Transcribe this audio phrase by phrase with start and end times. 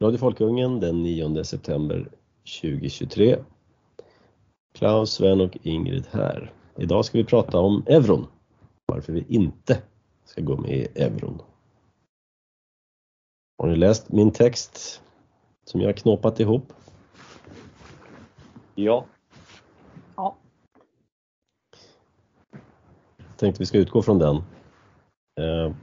[0.00, 2.08] Radio Folkungen den 9 september
[2.60, 3.44] 2023.
[4.74, 6.52] Klaus, Sven och Ingrid här.
[6.76, 8.26] Idag ska vi prata om euron.
[8.86, 9.82] Varför vi inte
[10.24, 11.42] ska gå med i euron.
[13.58, 15.02] Har ni läst min text
[15.64, 16.72] som jag har knåpat ihop?
[18.74, 19.06] Ja.
[20.16, 20.36] Ja.
[23.36, 24.36] Tänkte vi ska utgå från den.
[25.40, 25.74] Eh,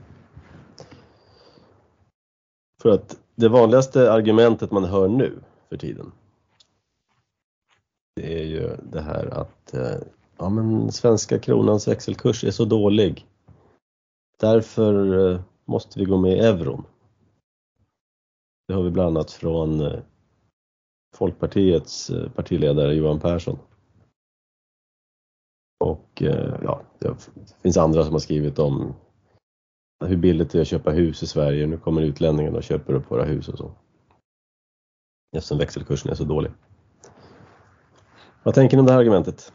[2.82, 5.32] för att det vanligaste argumentet man hör nu
[5.68, 6.12] för tiden
[8.14, 9.98] det är ju det här att eh,
[10.38, 13.26] ja, men svenska kronans växelkurs är så dålig.
[14.40, 16.84] Därför eh, måste vi gå med i euron.
[18.68, 20.00] Det har vi bland annat från eh,
[21.16, 23.58] Folkpartiets partiledare Johan Persson.
[25.84, 26.22] Och
[26.62, 27.30] ja, det
[27.62, 28.94] finns andra som har skrivit om
[30.00, 31.66] hur billigt det är att köpa hus i Sverige.
[31.66, 33.72] Nu kommer utlänningarna och köper upp våra hus och så.
[35.36, 36.50] Eftersom växelkursen är så dålig.
[38.42, 39.52] Vad tänker ni om det här argumentet?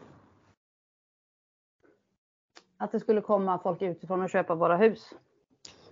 [2.76, 5.14] Att det skulle komma folk utifrån och köpa våra hus?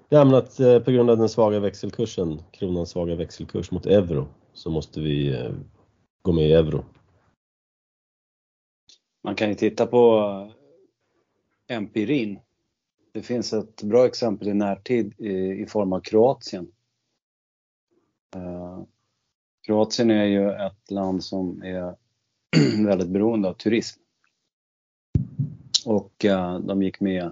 [0.09, 4.29] Ja, men att eh, på grund av den svaga växelkursen, kronans svaga växelkurs mot euro,
[4.53, 5.53] så måste vi eh,
[6.23, 6.85] gå med i euro.
[9.25, 10.53] Man kan ju titta på
[11.69, 12.41] empirin
[13.13, 16.73] det finns ett bra exempel i närtid i, i form av Kroatien.
[18.37, 18.83] Uh,
[19.67, 21.97] Kroatien är ju ett land som är
[22.87, 24.01] väldigt beroende av turism.
[25.87, 27.25] Och uh, de gick med,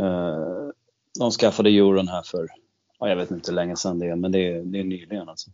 [0.00, 0.70] uh,
[1.18, 2.48] de skaffade euron här för,
[2.98, 5.28] ja, jag vet inte hur länge sedan det är, men det är, det är nyligen
[5.28, 5.50] alltså.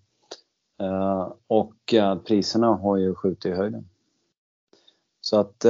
[1.46, 1.94] och
[2.26, 3.88] priserna har ju skjutit i höjden.
[5.20, 5.66] Så att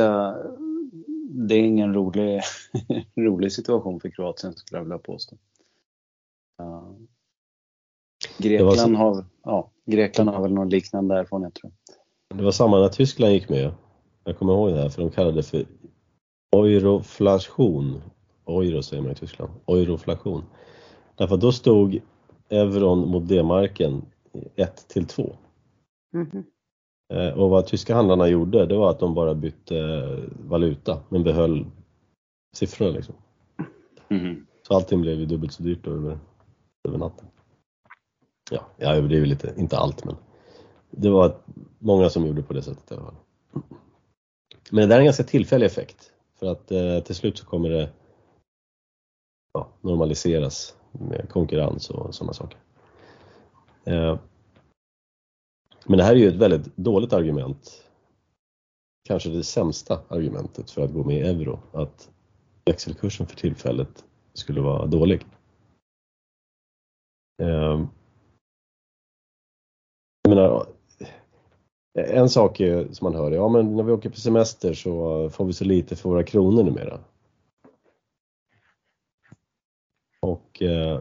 [1.30, 2.40] det är ingen rolig,
[3.16, 5.36] rolig situation för Kroatien skulle jag vilja påstå.
[6.62, 6.92] Uh,
[8.38, 8.94] Grekland, så...
[8.94, 11.72] har, ja, Grekland har väl någon liknande erfarenhet tror
[12.28, 12.38] jag.
[12.38, 13.74] Det var samma när Tyskland gick med.
[14.24, 15.66] Jag kommer ihåg det här för de kallade det för
[16.52, 18.02] euroflation.
[18.46, 19.52] Euro säger man i Tyskland.
[19.66, 20.44] Euroflation.
[21.14, 22.00] Därför då stod
[22.48, 24.02] euron mot D-marken
[24.56, 25.36] 1 till 2.
[26.14, 26.44] Mm -hmm.
[27.12, 31.24] Eh, och vad tyska handlarna gjorde det var att de bara bytte eh, valuta men
[31.24, 31.66] behöll
[32.56, 33.14] siffrorna liksom.
[34.08, 34.46] Mm.
[34.62, 36.18] Så allting blev ju dubbelt så dyrt över,
[36.88, 37.26] över natten.
[38.50, 40.16] Ja, jag överdriver lite, inte allt men
[40.90, 41.36] det var
[41.78, 43.14] många som gjorde på det sättet i alla fall.
[44.70, 47.68] Men det där är en ganska tillfällig effekt för att eh, till slut så kommer
[47.68, 47.90] det
[49.52, 52.58] ja, normaliseras med konkurrens och sådana saker.
[53.84, 54.18] Eh,
[55.86, 57.84] men det här är ju ett väldigt dåligt argument.
[59.04, 62.10] Kanske det sämsta argumentet för att gå med i euro, att
[62.64, 64.04] växelkursen för tillfället
[64.34, 65.26] skulle vara dålig.
[67.42, 67.86] Ehm.
[70.22, 70.66] Jag menar,
[71.94, 75.44] en sak är, som man hör, ja men när vi åker på semester så får
[75.44, 77.00] vi så lite för våra kronor numera.
[80.20, 81.00] Och eh,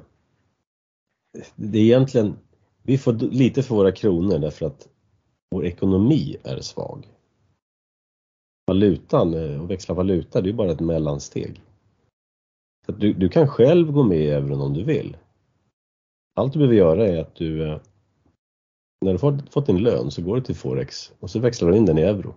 [1.56, 2.38] det är egentligen
[2.84, 4.88] vi får lite för våra kronor därför att
[5.52, 7.08] vår ekonomi är svag.
[8.68, 11.62] Valutan, eh, och växla valuta, det är bara ett mellansteg.
[12.86, 15.18] Så du, du kan själv gå med i euron om du vill.
[16.36, 17.80] Allt du behöver göra är att du, eh,
[19.06, 21.78] när du fått, fått din lön så går du till Forex och så växlar du
[21.78, 22.36] in den i euro.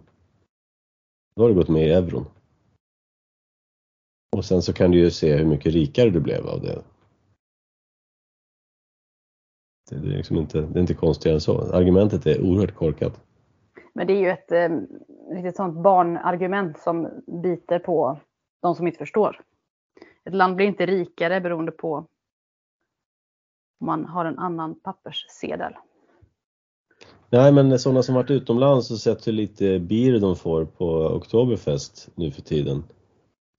[1.36, 2.26] Då har du gått med i euron.
[4.36, 6.82] Och sen så kan du ju se hur mycket rikare du blev av det.
[9.90, 11.60] Det är, liksom inte, det är inte konstigare än så.
[11.60, 13.20] Argumentet är oerhört korkat.
[13.94, 18.20] Men det är ju ett eh, sånt barnargument som biter på
[18.62, 19.40] de som inte förstår.
[20.24, 22.06] Ett land blir inte rikare beroende på
[23.80, 25.72] om man har en annan papperssedel.
[27.30, 32.08] Nej, men sådana som varit utomlands och sett hur lite bir de får på Oktoberfest
[32.14, 32.84] nu för tiden.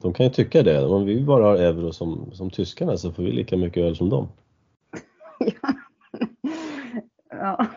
[0.01, 0.85] De kan ju tycka det.
[0.85, 4.09] Om vi bara har euro som, som tyskarna så får vi lika mycket öl som
[4.09, 4.27] dem.
[7.45, 7.67] Ja.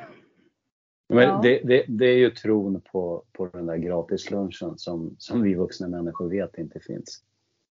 [1.09, 5.55] Men det, det, det, är ju tron på, på den där gratislunchen som, som vi
[5.55, 7.25] vuxna människor vet inte finns.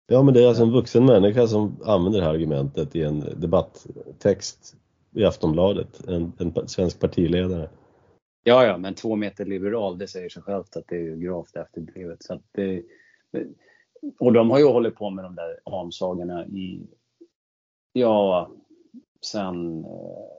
[0.07, 3.25] Ja, men det är alltså en vuxen människa som använder det här argumentet i en
[3.37, 4.77] debatttext
[5.13, 7.69] i Aftonbladet, en, en svensk partiledare.
[8.45, 12.23] Ja, ja, men två meter liberal, det säger sig självt att det är gravt efterblivet.
[12.23, 12.83] Så det,
[14.19, 16.87] och de har ju hållit på med de där amsagorna i,
[17.93, 18.51] ja,
[19.21, 20.39] sen eh,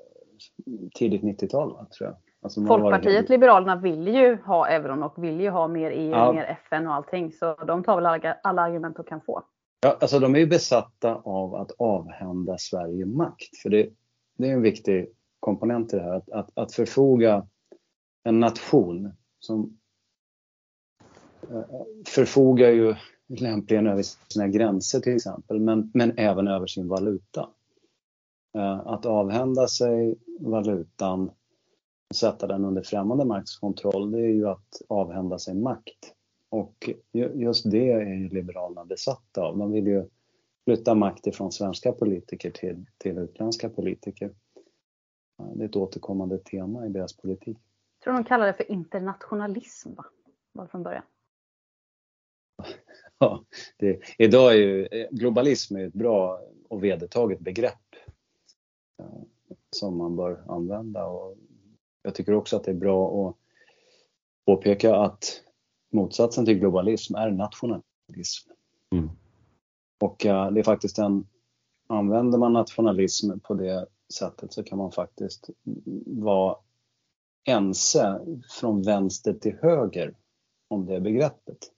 [0.96, 2.16] tidigt 90-tal tror jag.
[2.42, 6.34] Alltså Folkpartiet Liberalerna vill ju ha euron och vill ju ha mer EU, ja.
[6.34, 7.32] mer FN och allting.
[7.32, 9.44] Så de tar väl alla, alla argument de kan få.
[9.82, 13.58] Ja, alltså de är ju besatta av att avhända Sverige makt.
[13.64, 13.90] För det,
[14.38, 15.10] det är en viktig
[15.40, 16.16] komponent i det här.
[16.16, 17.48] Att, att, att förfoga
[18.24, 19.78] en nation som
[21.50, 21.64] eh,
[22.08, 22.96] förfogar ju
[23.28, 27.50] lämpligen över sina gränser till exempel, men, men även över sin valuta.
[28.54, 31.32] Eh, att avhända sig valutan
[32.10, 36.14] och sätta den under främmande makts kontroll, det är ju att avhända sig makt.
[36.50, 36.90] Och
[37.34, 39.58] just det är ju Liberalerna besatta av.
[39.58, 40.10] De vill ju
[40.66, 44.32] flytta makt ifrån svenska politiker till, till utländska politiker.
[45.56, 47.58] Det är ett återkommande tema i deras politik.
[48.00, 50.06] Jag tror de kallar det för internationalism, va?
[50.52, 51.04] Var från början.
[53.22, 53.44] Ja,
[53.78, 57.89] det, idag är ju globalism är ett bra och vedertaget begrepp eh,
[59.70, 61.38] som man bör använda och
[62.02, 63.36] jag tycker också att det är bra att
[64.46, 65.42] påpeka att
[65.92, 68.52] motsatsen till globalism är nationalism.
[68.92, 69.10] Mm.
[70.00, 71.28] Och uh, det är faktiskt en,
[71.88, 75.50] använder man nationalism på det sättet så kan man faktiskt
[76.06, 76.56] vara
[77.48, 78.22] ense
[78.60, 80.18] från vänster till höger
[80.68, 81.72] om det begreppet.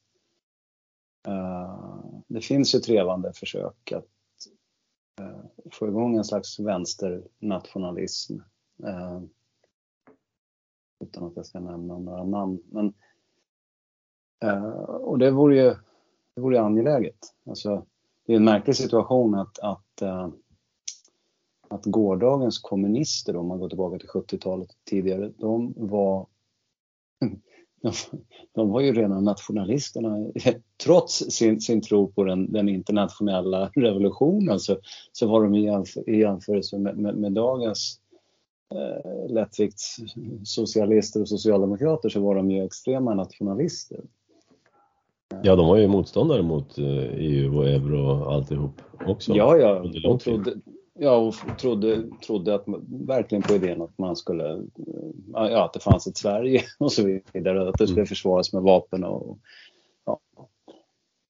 [1.27, 4.07] Uh, det finns ju trevande försök att
[5.19, 8.39] Eh, få igång en slags vänsternationalism.
[8.83, 9.21] Eh,
[10.99, 12.59] utan att jag ska nämna några namn.
[12.69, 12.93] Men
[14.43, 15.75] Eh, och det vore ju
[16.35, 17.17] det vore angeläget.
[17.45, 17.85] Alltså,
[18.25, 20.29] det är en märklig situation att, att, eh,
[21.67, 26.27] att gårdagens kommunister, om man går tillbaka till 70-talet tidigare, de var
[27.81, 27.92] de,
[28.56, 30.31] de var ju rena nationalisterna.
[30.83, 34.78] Trots sin, sin tro på den, den internationella revolutionen så,
[35.12, 38.00] så var de i, jämför, i jämförelse med, med, med dagens
[38.74, 44.00] eh, lättviktssocialister och socialdemokrater så var de ju extrema nationalister.
[45.44, 49.33] Ja, de var ju motståndare mot EU eh, e och euro och alltihop också.
[49.33, 49.83] Ja, ja.
[50.10, 50.54] Och trodde,
[51.01, 52.63] ja, och trodde, trodde att,
[53.07, 54.62] verkligen på idén att man skulle, eh,
[55.33, 57.69] ja, att det fanns ett Sverige och så vidare.
[57.69, 58.07] Att det skulle mm.
[58.07, 59.39] försvaras med vapen och,
[60.06, 60.19] ja.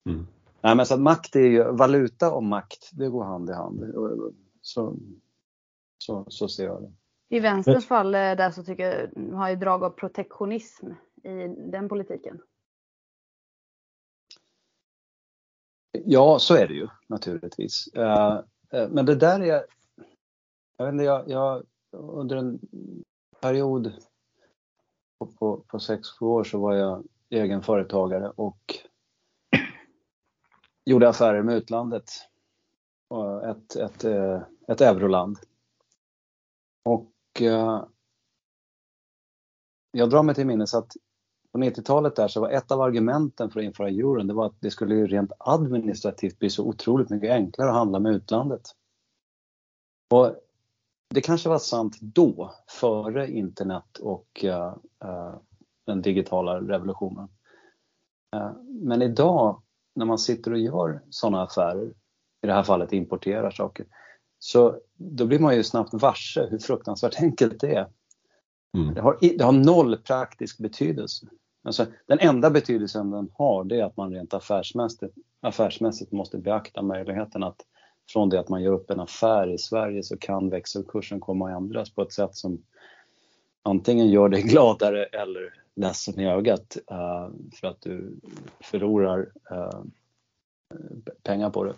[0.09, 0.27] Mm.
[0.61, 3.83] Nej, men så att makt är ju, valuta och makt, det går hand i hand.
[4.61, 4.95] Så,
[5.97, 6.91] så, så ser jag det.
[7.37, 10.87] I vänsterns fall eh, där så tycker jag, har ju drag av protektionism
[11.23, 12.41] i den politiken.
[15.91, 17.89] Ja, så är det ju naturligtvis.
[18.71, 19.65] Eh, men det där är...
[20.77, 22.59] Jag vet inte, jag, jag under en
[23.41, 23.93] period
[25.19, 28.75] på, på, på 6-7 år så var jag egen företagare och
[30.85, 32.11] gjorde affärer med utlandet.
[33.43, 35.37] Ett, ett, eh, ett euroland.
[36.83, 37.85] Och eh,
[39.91, 40.93] jag drar mig till minnes att
[41.51, 44.55] på 90-talet där så var ett av argumenten för att införa euron det var att
[44.59, 48.61] det skulle ju rent administrativt bli så otroligt mycket enklare att handla med utlandet.
[50.09, 50.35] Och
[51.09, 54.75] det kanske var sant då, före internet och uh,
[55.05, 55.35] uh,
[55.85, 57.29] den digitala revolutionen.
[58.35, 59.61] Uh, men idag
[59.95, 61.93] när man sitter och gör sådana affärer,
[62.43, 63.85] i det här fallet importerar saker,
[64.39, 67.87] så då blir man ju snabbt varse hur fruktansvärt enkelt det är.
[68.77, 68.93] Mm.
[68.93, 71.25] Det, har, det har noll praktisk betydelse.
[71.63, 76.81] Alltså, den enda betydelsen den har det är att man rent affärsmässigt, affärsmässigt måste beakta
[76.81, 77.61] möjligheten att
[78.09, 81.57] från det att man gör upp en affär i Sverige så kan växelkursen komma att
[81.57, 82.63] ändras på ett sätt som
[83.63, 88.19] antingen gör dig gladare eller ledsen i ögat uh, för att du
[88.59, 89.19] förlorar
[89.51, 89.83] uh,
[91.23, 91.75] pengar på det.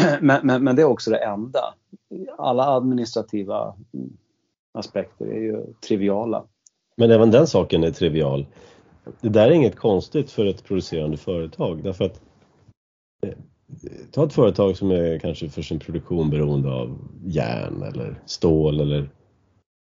[0.20, 1.74] Men, men, men, det är också det enda.
[2.38, 3.76] Alla administrativa
[4.72, 6.44] aspekter är ju triviala.
[6.96, 8.46] Men även den saken är trivial
[9.20, 12.20] det där är inget konstigt för ett producerande företag därför att
[13.26, 13.34] eh,
[14.10, 19.10] ta ett företag som är kanske för sin produktion beroende av järn eller stål eller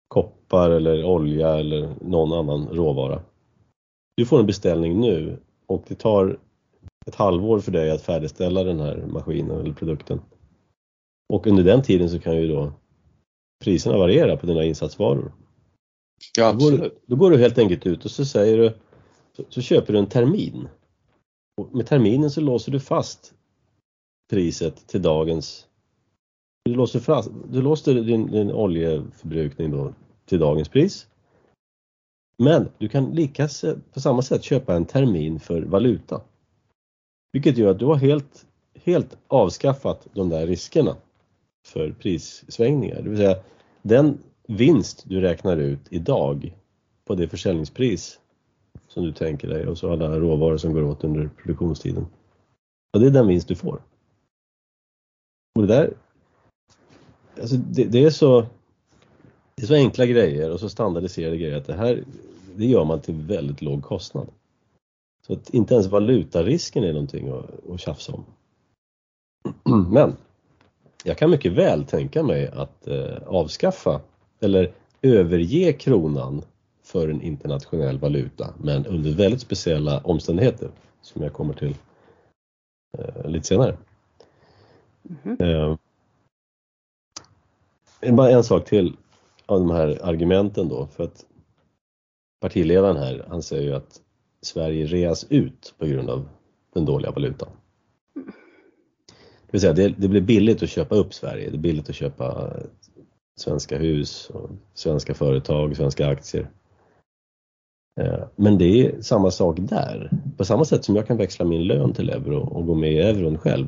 [0.09, 3.23] koppar eller olja eller någon annan råvara.
[4.17, 6.38] Du får en beställning nu och det tar
[7.07, 10.21] ett halvår för dig att färdigställa den här maskinen eller produkten.
[11.33, 12.73] Och under den tiden så kan ju då
[13.64, 15.33] priserna variera på dina insatsvaror.
[16.37, 16.80] Ja, absolut.
[16.80, 18.73] Då går, då går du helt enkelt ut och så säger du
[19.37, 20.68] så, så köper du en termin.
[21.56, 23.35] Och med terminen så låser du fast
[24.30, 25.66] priset till dagens
[26.64, 29.94] du låser, fast, du låser din, din oljeförbrukning då
[30.25, 31.06] till dagens pris.
[32.38, 33.49] Men du kan lika
[33.92, 36.21] på samma sätt köpa en termin för valuta.
[37.33, 40.97] Vilket gör att du har helt, helt avskaffat de där riskerna
[41.64, 43.02] för prissvängningar.
[43.02, 43.37] Det vill säga
[43.83, 46.56] den vinst du räknar ut idag
[47.04, 48.21] på det försäljningspris
[48.88, 52.06] som du tänker dig och så alla råvaror som går åt under produktionstiden.
[52.92, 53.83] Och det är den vinst du får.
[55.54, 55.94] Och det där,
[57.40, 58.47] alltså det, det är så
[59.54, 62.04] det är så enkla grejer och så standardiserade grejer att det här
[62.56, 64.28] det gör man till väldigt låg kostnad.
[65.26, 68.25] Så att inte ens valutarisken är någonting att, att tjafsa om.
[69.92, 70.16] Men
[71.06, 74.00] jag kan mycket väl tänka mig att eh, avskaffa
[74.40, 76.42] eller överge kronan
[76.82, 80.70] för en internationell valuta men under väldigt speciella omständigheter
[81.02, 81.75] som jag kommer till
[82.99, 83.76] eh, lite senare.
[85.25, 85.78] Mm -hmm.
[88.00, 88.96] eh, bara en sak till
[89.46, 91.26] av de här argumenten då för att
[92.40, 94.00] partiledaren här han säger ju att
[94.42, 96.28] Sverige reas ut på grund av
[96.73, 97.49] den dåliga valutan.
[99.54, 102.56] Vill säga det, det blir billigt att köpa upp Sverige, det är billigt att köpa
[103.40, 106.50] svenska hus, och svenska företag, svenska aktier.
[108.00, 110.11] Eh, men det är samma sak där.
[110.37, 112.99] På samma sätt som jag kan växla min lön till euro och gå med i
[112.99, 113.66] euron själv.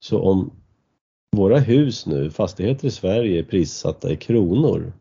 [0.00, 0.50] Så om
[1.36, 4.92] våra hus nu, fastigheter i Sverige är prissatta i kronor.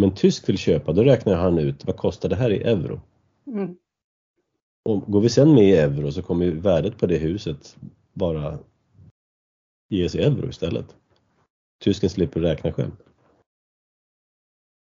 [0.00, 3.00] Men tysk vill köpa, då räknar han ut vad kostar det här i euro.
[3.46, 3.76] Mm.
[4.84, 7.76] Och går vi sen med i euro så kommer värdet på det huset
[8.12, 8.58] bara
[9.88, 10.96] ges i euro istället.
[11.84, 12.92] Tysken slipper räkna själv.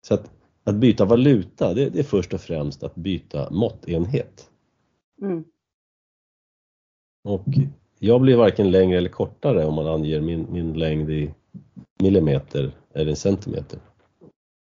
[0.07, 0.31] Så att,
[0.63, 4.49] att byta valuta, det, det, är först och främst att byta måttenhet.
[5.21, 5.43] Mm.
[7.23, 7.45] Och
[7.99, 11.33] jag blir varken längre eller kortare om man anger min, min längd i
[12.03, 13.79] millimeter eller centimeter.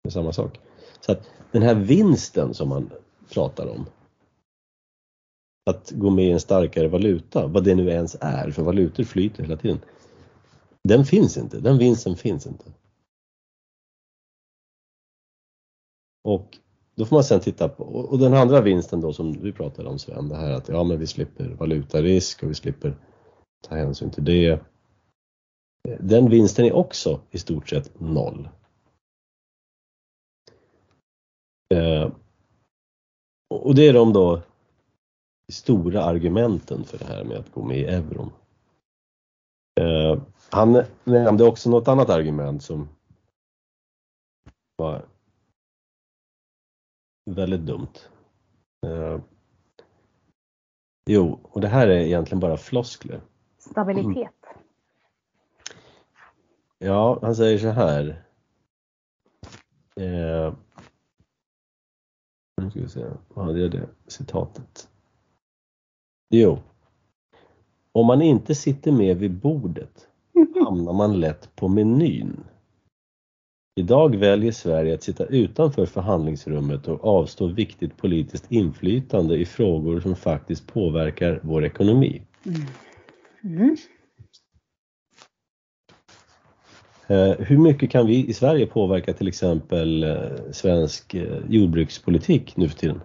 [0.03, 0.61] Det är samma sak.
[1.01, 2.91] Så att den här vinsten som man
[3.33, 3.87] pratar om,
[5.71, 9.43] att gå med i en starkare valuta, vad det nu ens är, för valutor flyter
[9.43, 9.81] hela tiden.
[10.85, 12.65] Den finns inte, den vinsten finns inte.
[16.25, 16.59] Och
[16.95, 19.99] då får man sen titta på, och den andra vinsten då som vi pratade om
[19.99, 22.97] Sven, det här att ja men vi slipper valutarisk och vi slipper
[23.69, 24.61] ta hänsyn till det.
[26.01, 28.49] Den vinsten är också i stort sett noll.
[31.75, 32.13] Eh,
[33.51, 34.43] och det är de då
[35.53, 38.33] stora argumenten för det här med att gå med i euron.
[39.81, 42.89] Eh, han nämnde också något annat argument som
[44.77, 45.05] var
[47.31, 47.93] väldigt dumt.
[48.87, 49.21] Eh,
[51.07, 53.21] jo, och det här är egentligen bara floskler.
[53.59, 54.33] Stabilitet.
[56.79, 58.23] Ja, han säger så här.
[59.97, 60.55] Eh,
[62.63, 64.89] nu ska vi se, vad hade jag det citatet?
[66.31, 66.59] Jo.
[67.93, 70.09] Om man inte sitter med vid bordet
[70.65, 72.45] hamnar man lätt på menyn.
[73.81, 80.17] Idag väljer Sverige att sitta utanför förhandlingsrummet och avstå viktigt politiskt inflytande i frågor som
[80.17, 82.23] faktiskt påverkar vår ekonomi.
[82.47, 82.63] Mm.
[83.45, 83.77] Mm.
[87.39, 92.79] Hur mycket kan vi i Sverige påverka till exempel eh, svensk eh, jordbrukspolitik nu för
[92.79, 93.01] tiden?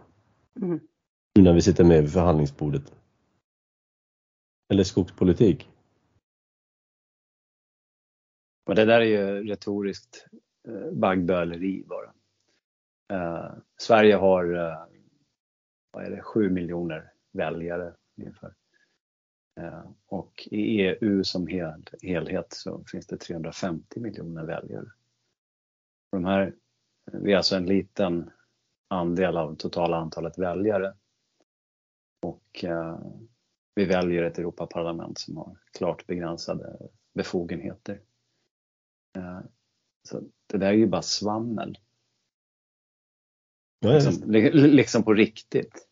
[0.61, 0.79] Mm.
[1.35, 2.93] Nu när vi sitter med vid förhandlingsbordet.
[4.71, 5.69] Eller skogspolitik.
[8.67, 10.27] Men det där är ju retoriskt
[10.67, 12.13] eh, baggböleri bara.
[13.13, 14.85] Eh, Sverige har eh,
[15.91, 18.53] vad är det, 7 miljoner väljare ungefär.
[19.59, 24.91] Eh, och i EU som hel, helhet så finns det 350 miljoner väljare.
[26.11, 26.55] De här,
[27.11, 28.31] eh, vi är alltså en liten
[28.87, 30.93] andel av totala antalet väljare.
[32.21, 32.99] Och eh,
[33.75, 36.77] vi väljer ett Europaparlament som har klart begränsade
[37.13, 38.01] befogenheter.
[39.17, 39.39] Eh,
[40.09, 41.77] så det där är ju bara svammel.
[43.79, 45.87] Ja, liksom, liksom, på riktigt.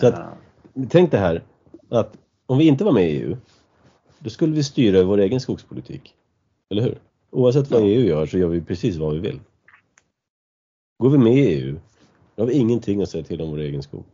[0.00, 0.88] Så att, uh.
[0.90, 1.44] Tänk det här
[1.88, 3.36] att om vi inte var med i EU,
[4.18, 6.14] då skulle vi styra vår egen skogspolitik.
[6.70, 6.98] Eller hur?
[7.30, 7.86] Oavsett vad ja.
[7.86, 9.40] EU gör så gör vi precis vad vi vill.
[10.98, 11.80] Går vi med i EU,
[12.34, 14.04] då har vi ingenting att säga till om vår egen skog.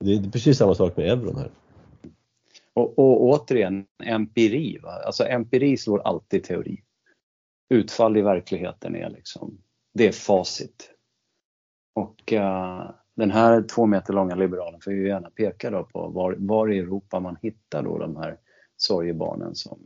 [0.00, 1.50] Det är precis samma sak med euron här.
[2.74, 4.78] Och, och återigen, empiri.
[4.82, 4.90] Va?
[4.90, 6.82] Alltså empiri slår alltid teori.
[7.68, 9.58] Utfall i verkligheten är liksom,
[9.94, 10.90] det är facit.
[11.94, 16.36] Och uh, den här två meter långa liberalen får ju gärna peka då på var,
[16.38, 18.38] var i Europa man hittar då de här
[18.76, 19.78] sorgebarnen som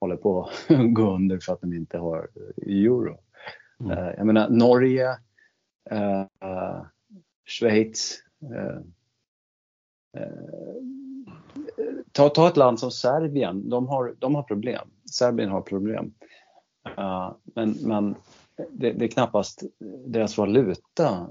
[0.00, 2.28] håller på att gå under för att de inte har
[2.66, 3.18] euro.
[3.80, 3.98] Mm.
[3.98, 5.08] Uh, jag menar Norge,
[5.92, 6.84] uh,
[7.46, 8.80] Schweiz, Eh,
[10.16, 10.28] eh,
[11.78, 14.88] eh, ta, ta ett land som Serbien, de har, de har problem.
[15.10, 16.14] Serbien har problem.
[17.44, 18.14] men men
[18.70, 19.62] det, det, är knappast
[20.06, 21.28] deras valuta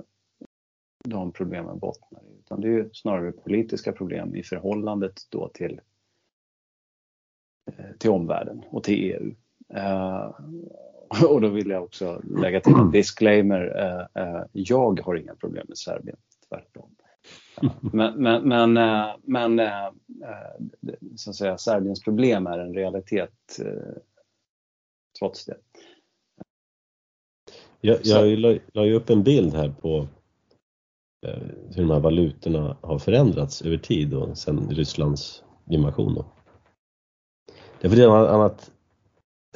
[1.04, 2.40] de problemen bottnar i.
[2.40, 5.82] Utan det är ju snarare politiska problem i förhållandet då till,
[8.00, 9.36] till omvärlden och till EU.
[11.28, 14.08] Och då vill jag också lägga till en disclaimer.
[14.52, 16.18] Jag har inga problem med Serbien,
[16.50, 16.96] tvärtom.
[17.82, 19.90] Men, men, men, eh, men eh,
[21.16, 23.60] så att säga, Serbiens problem är en realitet
[25.20, 25.58] trots det.
[27.82, 30.08] Jag, jag la, la ju upp en bild här på
[31.76, 36.16] hur de här valutorna har förändrats över tid och sedan Rysslands invasion.
[36.16, 36.26] Då.
[37.82, 38.72] Det är ett annat,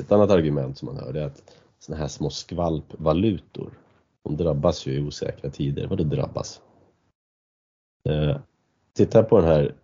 [0.01, 1.44] ett annat argument som man hör är att
[1.80, 3.74] sådana här små skvalpvalutor,
[4.24, 5.88] de drabbas ju i osäkra tider.
[5.88, 6.62] Vadå drabbas?
[8.10, 8.38] Eh,
[8.94, 9.76] tittar på den här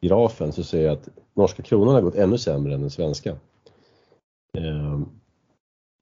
[0.00, 3.30] grafen så ser jag att norska kronan har gått ännu sämre än den svenska.
[4.58, 5.00] Eh,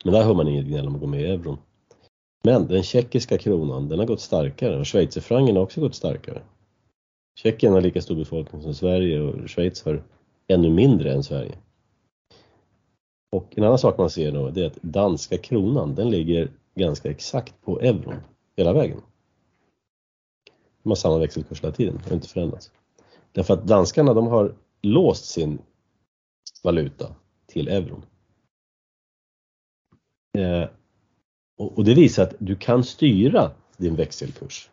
[0.05, 1.59] men där hör man inget gnäll om att gå med i euron.
[2.45, 6.43] Men den tjeckiska kronan, den har gått starkare och schweizerfrancen har också gått starkare.
[7.39, 10.03] Tjeckien har lika stor befolkning som Sverige och Schweiz har
[10.49, 11.55] ännu mindre än Sverige.
[13.33, 17.11] Och en annan sak man ser då det är att danska kronan den ligger ganska
[17.11, 18.15] exakt på euron
[18.57, 19.01] hela vägen.
[20.85, 22.71] De har samma växelkurs hela tiden, har inte förändrats.
[23.33, 25.59] Därför att danskarna de har låst sin
[26.63, 27.15] valuta
[27.47, 28.05] till euron.
[30.39, 30.69] Eh,
[31.59, 34.71] och det visar att du kan styra din växelkurs.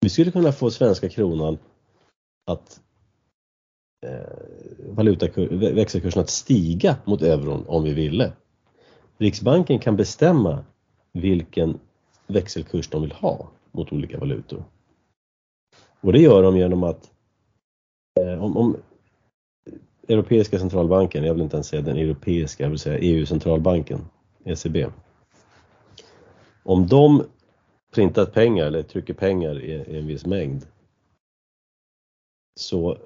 [0.00, 1.58] Vi skulle kunna få svenska kronan
[2.46, 2.80] att
[4.06, 5.16] eh,
[5.74, 8.32] växelkursen att stiga mot euron om vi ville.
[9.18, 10.64] Riksbanken kan bestämma
[11.12, 11.80] vilken
[12.26, 14.64] växelkurs de vill ha mot olika valutor.
[16.00, 17.10] Och det gör de genom att
[18.20, 18.76] eh, om, om
[20.08, 24.00] Europeiska centralbanken, jag vill inte ens säga den europeiska, jag vill säga EU-centralbanken,
[24.44, 24.86] ECB.
[26.62, 27.24] Om de
[27.94, 30.66] printat pengar eller trycker pengar i, i en viss mängd
[32.60, 32.98] så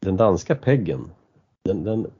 [0.00, 1.10] den danska peggen,
[1.64, 2.10] den, den,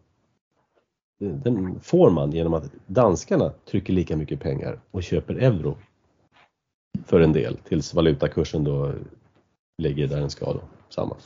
[1.18, 5.76] den, får man genom att danskarna trycker lika mycket pengar och köper euro
[7.04, 8.92] för en del tills valutakursen då
[9.82, 11.16] ligger där den ska då, samma.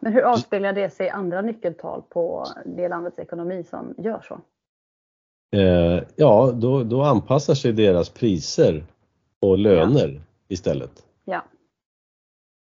[0.00, 4.40] Men hur avspeglar det sig i andra nyckeltal på det landets ekonomi som gör så?
[5.58, 8.84] Eh, ja, då, då anpassar sig deras priser
[9.40, 10.20] och löner ja.
[10.48, 11.06] istället.
[11.24, 11.44] Ja.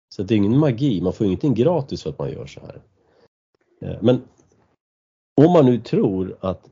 [0.09, 2.81] Så det är ingen magi, man får ingenting gratis för att man gör så här.
[3.81, 4.21] Eh, men
[5.41, 6.69] om man nu tror att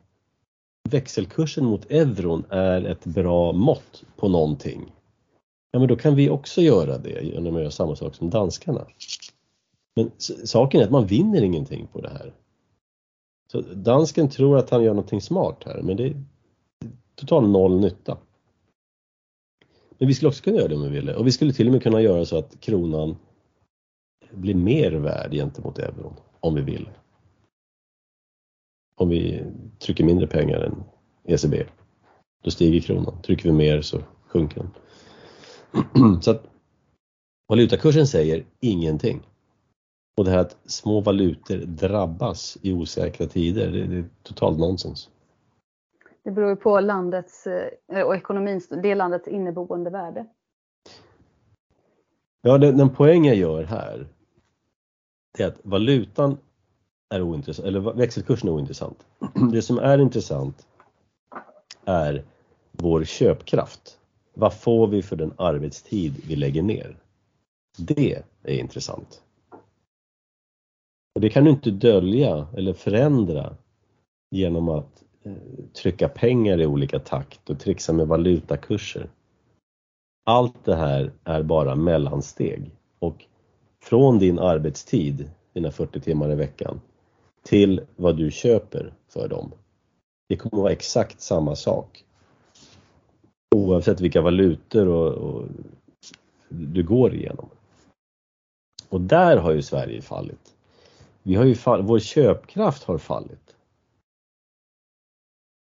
[0.90, 4.92] växelkursen mot euron är ett bra mått på någonting,
[5.74, 8.88] ja men då kan vi också göra det genom att göra samma sak som danskarna.
[9.96, 10.12] Men
[10.46, 12.34] saken är att man vinner ingenting på det här.
[13.52, 16.16] Så dansken tror att han gör någonting smart här, men det är
[17.16, 18.18] totalt noll nytta.
[19.98, 21.74] Men vi skulle också kunna göra det om vi ville och vi skulle till och
[21.74, 23.16] med kunna göra så att kronan
[24.32, 26.90] blir mer värd gentemot euron om vi vill.
[28.96, 29.44] Om vi
[29.80, 30.84] trycker mindre pengar än
[31.24, 31.64] ECB,
[32.44, 33.22] då stiger kronan.
[33.22, 34.70] Trycker vi mer så sjunker den.
[36.22, 36.44] Så att
[37.48, 39.22] valutakursen säger ingenting.
[40.18, 45.10] Och det här att små valutor drabbas i osäkra tider, det, det är totalt nonsens.
[46.24, 50.26] Det beror ju på landets eh, och ekonomins, det landets inneboende värde.
[52.42, 54.08] Ja, den, den poäng jag gör här
[55.40, 56.38] är att valutan
[57.10, 59.06] är ointressant, eller växelkursen är ointressant.
[59.52, 60.68] Det som är intressant
[61.86, 62.24] är
[62.72, 64.00] vår köpkraft.
[64.34, 66.98] Vad får vi för den arbetstid vi lägger ner?
[67.78, 69.24] Det är intressant.
[71.16, 73.58] Och det kan du inte dölja eller förändra
[74.32, 75.34] genom att eh,
[75.74, 79.10] trycka pengar i olika takt och trixa med valutakurser.
[80.26, 83.26] Allt det här är bara mellansteg och
[83.82, 86.82] från din arbetstid, dina 40 timmar i veckan,
[87.44, 89.52] till vad du köper för dem.
[90.30, 92.06] Det kommer att vara exakt samma sak.
[93.54, 95.48] Oavsett vilka valutor och, och
[96.50, 97.50] du går igenom.
[98.90, 100.56] Och där har ju Sverige fallit.
[101.24, 103.56] Vi har ju fall, vår köpkraft har fallit.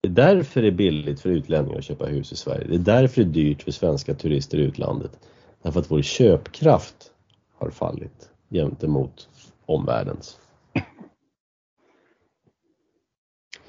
[0.02, 2.68] Det är därför det är billigt för utlänningar att köpa hus i Sverige.
[2.68, 5.20] Det är därför det är dyrt för svenska turister i utlandet.
[5.62, 7.12] Därför att vår köpkraft
[7.58, 9.30] har fallit gentemot
[9.66, 10.41] omvärldens.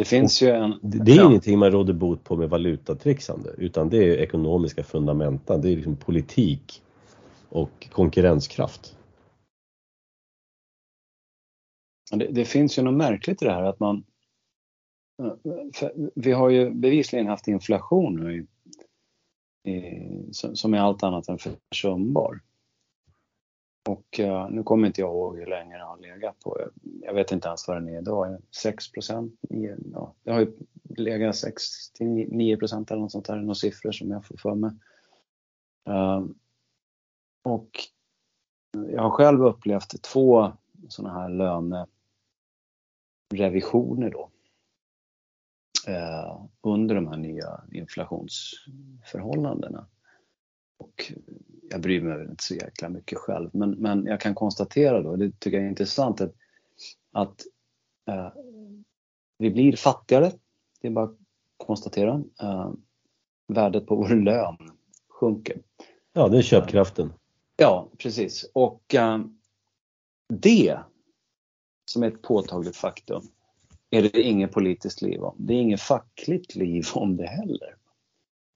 [0.02, 0.78] Det finns ju en...
[0.82, 1.26] Det är ja.
[1.26, 5.58] ingenting man råder bot på med valutatrixande utan det är ekonomiska fundamenta.
[5.58, 6.82] Det är liksom politik
[7.48, 8.96] och konkurrenskraft.
[12.12, 14.04] Det, det, finns ju något märkligt i det här att man...
[16.14, 18.46] Vi har ju bevisligen haft inflation nu
[19.64, 22.40] i, i, som är allt annat än försumbar.
[23.88, 26.68] Och uh, nu kommer inte jag ihåg hur länge det har legat på.
[27.00, 28.42] Jag vet inte ens vad den är idag.
[28.50, 29.40] 6 procent?
[29.92, 30.52] Ja, det har ju
[30.96, 33.36] legat 6 till 9 procent eller något sånt där.
[33.36, 34.70] Några siffror som jag får för mig.
[35.88, 36.26] Uh,
[37.42, 37.70] och
[38.72, 40.52] jag har själv upplevt två
[40.88, 41.28] sådana här
[43.32, 44.30] lönerevisioner då.
[45.88, 49.86] Uh, under de här nya inflationsförhållandena.
[50.78, 51.12] Och
[51.72, 53.50] jag bryr mig inte så jäkla mycket själv.
[53.52, 56.34] Men, men jag kan konstatera då, det tycker jag är intressant, att,
[57.12, 57.46] att
[58.08, 58.32] eh,
[59.38, 60.32] vi blir fattigare.
[60.80, 61.16] Det är bara att
[61.56, 62.22] konstatera.
[62.42, 62.72] Eh,
[63.48, 64.56] värdet på vår lön
[65.08, 65.62] sjunker.
[66.12, 67.12] Ja, det är köpkraften.
[67.56, 68.50] Ja, precis.
[68.54, 69.18] Och eh,
[70.28, 70.78] det,
[71.84, 73.22] som är ett påtagligt faktum,
[73.90, 75.34] är det inget politiskt liv om.
[75.38, 77.76] Det är inget fackligt liv om det heller.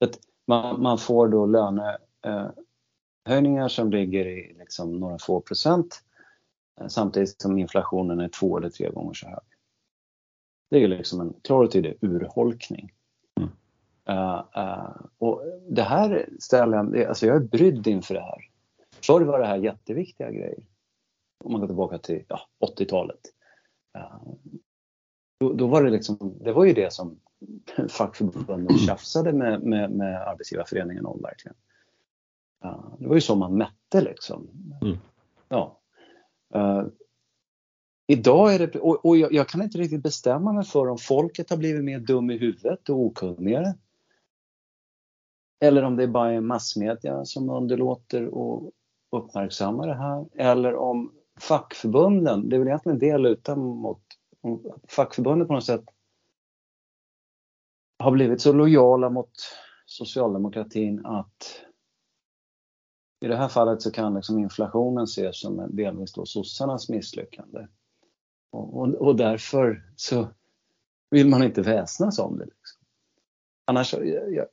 [0.00, 1.98] Att man, man får då löne
[3.26, 6.02] eh, höjningar som ligger i liksom några få procent
[6.80, 9.44] eh, samtidigt som inflationen är två eller tre gånger så hög.
[10.70, 12.92] Det är liksom en klar och tydlig urholkning.
[13.40, 13.50] Mm.
[14.10, 18.50] Uh, uh, och det här ställer jag, alltså jag är brydd inför det här.
[19.06, 20.58] Förr var det här jätteviktiga grejer.
[21.44, 22.40] Om man går tillbaka till ja,
[22.78, 23.20] 80-talet.
[23.98, 24.34] Uh,
[25.40, 27.20] då, då, var det liksom, det var ju det som
[27.88, 31.56] fackförbunden tjafsade med, med, med Arbetsgivarföreningen om verkligen.
[32.98, 34.48] Det var ju så man mätte liksom.
[34.82, 34.98] Mm.
[35.48, 35.80] Ja.
[36.56, 36.86] Uh,
[38.06, 41.50] idag är det, och, och jag, jag, kan inte riktigt bestämma mig för om folket
[41.50, 43.74] har blivit mer dum i huvudet och okunnigare.
[45.60, 48.72] Eller om det är bara massmedia som underlåter att
[49.16, 50.26] uppmärksamma det här.
[50.34, 54.02] Eller om fackförbunden, det är väl egentligen det jag lutar mot,
[54.40, 55.84] om fackförbunden på något sätt
[57.98, 59.30] har blivit så lojala mot
[59.86, 61.65] socialdemokratin att
[63.20, 67.66] i det här fallet så kan liksom inflationen ses som delvis då sossarnas misslyckande.
[68.50, 70.28] Och, och, och, därför så
[71.10, 72.44] vill man inte väsnas om det.
[72.44, 72.82] Liksom.
[73.64, 73.94] Annars,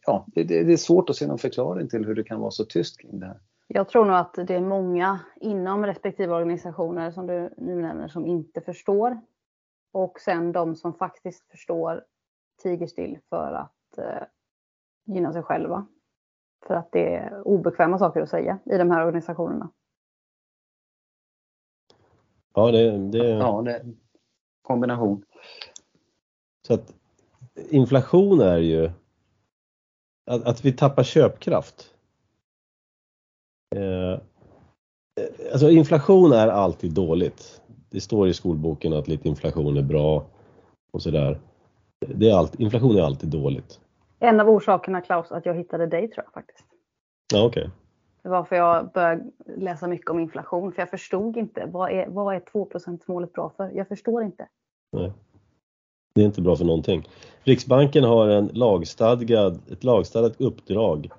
[0.05, 2.65] ja, det, det, är svårt att se någon förklaring till hur det kan vara så
[2.65, 3.39] tyst kring det här.
[3.67, 8.25] Jag tror nog att det är många inom respektive organisationer som du nu nämner som
[8.25, 9.21] inte förstår.
[9.91, 12.03] Och sen de som faktiskt förstår
[12.63, 14.23] tiger still för att eh,
[15.05, 15.87] gynna sig själva.
[16.67, 19.69] För att det är obekväma saker att säga i de här organisationerna.
[22.53, 23.29] Ja, det, det...
[23.29, 23.97] Ja, det är en
[24.61, 25.25] kombination.
[26.67, 26.93] Så att
[27.69, 28.91] inflation är ju
[30.25, 31.93] att, att vi tappar köpkraft.
[33.75, 34.19] Eh,
[35.51, 37.61] alltså inflation är alltid dåligt.
[37.89, 40.25] Det står i skolboken att lite inflation är bra
[40.91, 41.39] och sådär.
[42.07, 43.79] Det är allt, inflation är alltid dåligt.
[44.23, 46.65] En av orsakerna Klaus att jag hittade dig tror jag faktiskt.
[47.33, 47.61] Ja, okej.
[47.61, 47.71] Okay.
[48.21, 49.23] Det var för jag började
[49.57, 52.69] läsa mycket om inflation för jag förstod inte vad är, vad är 2
[53.07, 53.71] målet bra för?
[53.75, 54.47] Jag förstår inte.
[54.91, 55.13] Nej.
[56.15, 57.07] Det är inte bra för någonting.
[57.43, 61.09] Riksbanken har en lagstadgad, ett lagstadgat uppdrag,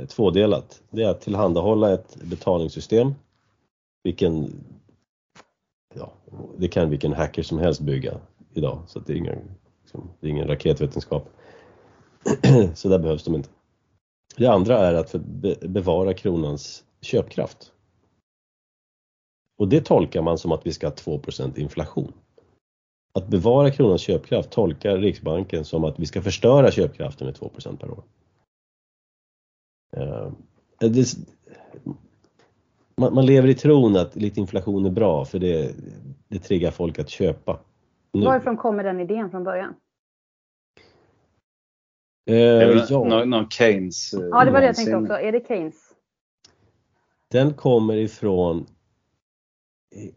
[0.00, 0.82] eh, tvådelat.
[0.90, 3.14] Det är att tillhandahålla ett betalningssystem,
[4.04, 4.50] vilken,
[5.94, 6.12] ja,
[6.56, 8.14] det kan vilken hacker som helst bygga
[8.54, 9.38] idag, så det är, ingen,
[9.82, 11.28] liksom, det är ingen raketvetenskap.
[12.74, 13.48] så där behövs de inte.
[14.36, 15.14] Det andra är att
[15.60, 17.72] bevara kronans köpkraft.
[19.58, 22.12] Och det tolkar man som att vi ska ha 2% inflation.
[23.14, 27.90] Att bevara kronans köpkraft tolkar Riksbanken som att vi ska förstöra köpkraften med 2% per
[27.90, 28.04] år.
[29.96, 30.32] Eh,
[32.96, 35.74] man, man, lever i tron att lite inflation är bra för det,
[36.28, 37.58] det triggar folk att köpa.
[38.12, 38.24] Nu.
[38.24, 39.74] Varifrån kommer den idén från början?
[42.26, 43.04] Eh, ja.
[43.04, 44.14] Någon, någon Keynes?
[44.14, 45.12] Eh, ja, det var det jag tänkte också.
[45.12, 45.74] Är det Keynes?
[47.30, 48.66] Den kommer ifrån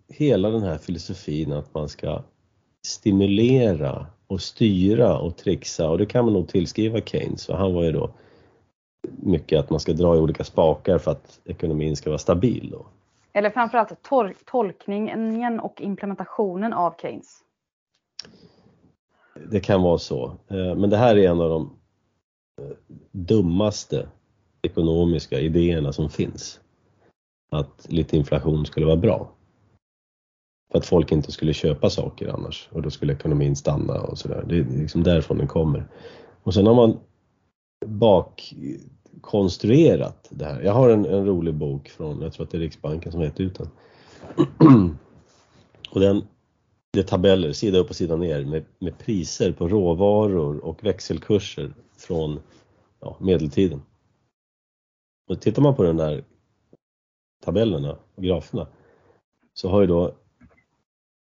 [0.07, 2.23] hela den här filosofin att man ska
[2.85, 7.83] stimulera och styra och trixa och det kan man nog tillskriva Keynes och han var
[7.83, 8.09] ju då
[9.11, 12.69] mycket att man ska dra i olika spakar för att ekonomin ska vara stabil.
[12.71, 12.85] Då.
[13.33, 17.39] Eller framförallt tol tolkningen och implementationen av Keynes.
[19.51, 21.79] Det kan vara så, eh, men det här är en av de
[23.11, 24.07] dummaste
[24.61, 26.59] ekonomiska idéerna som finns.
[27.51, 29.31] Att lite inflation skulle vara bra.
[30.71, 34.45] För att folk inte skulle köpa saker annars och då skulle ekonomin stanna och sådär.
[34.49, 35.87] Det är liksom därifrån den kommer.
[36.43, 36.99] Och sen har man
[37.85, 40.61] bakkonstruerat det här.
[40.61, 43.39] Jag har en, en rolig bok från, jag tror att det är Riksbanken som gett
[43.39, 43.69] ut den.
[45.89, 46.23] och den,
[46.93, 51.73] det är tabeller, sida upp och sida ner med, med priser på råvaror och växelkurser
[52.05, 52.39] från
[52.99, 53.81] ja, medeltiden.
[55.29, 56.23] Och tittar man på den där
[57.43, 58.67] tabellerna och graferna
[59.53, 60.15] så har ju då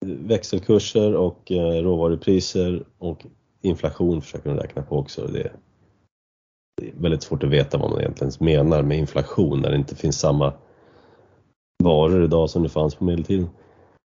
[0.05, 3.25] växelkurser och eh, råvarupriser och
[3.61, 5.27] inflation försöker de räkna på också.
[5.27, 5.55] Det är,
[6.81, 9.95] det är väldigt svårt att veta vad man egentligen menar med inflation när det inte
[9.95, 10.53] finns samma
[11.83, 13.49] varor idag som det fanns på medeltiden.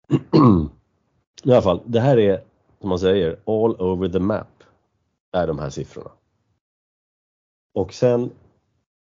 [1.44, 2.42] I alla fall, det här är
[2.80, 4.62] som man säger all over the map
[5.32, 6.10] är de här siffrorna.
[7.76, 8.30] Och sen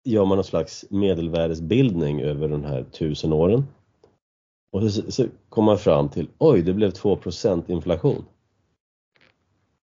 [0.05, 3.65] gör man någon slags medelvärdesbildning över de här tusen åren.
[4.73, 8.25] Och så, så kommer man fram till, oj det blev 2% inflation.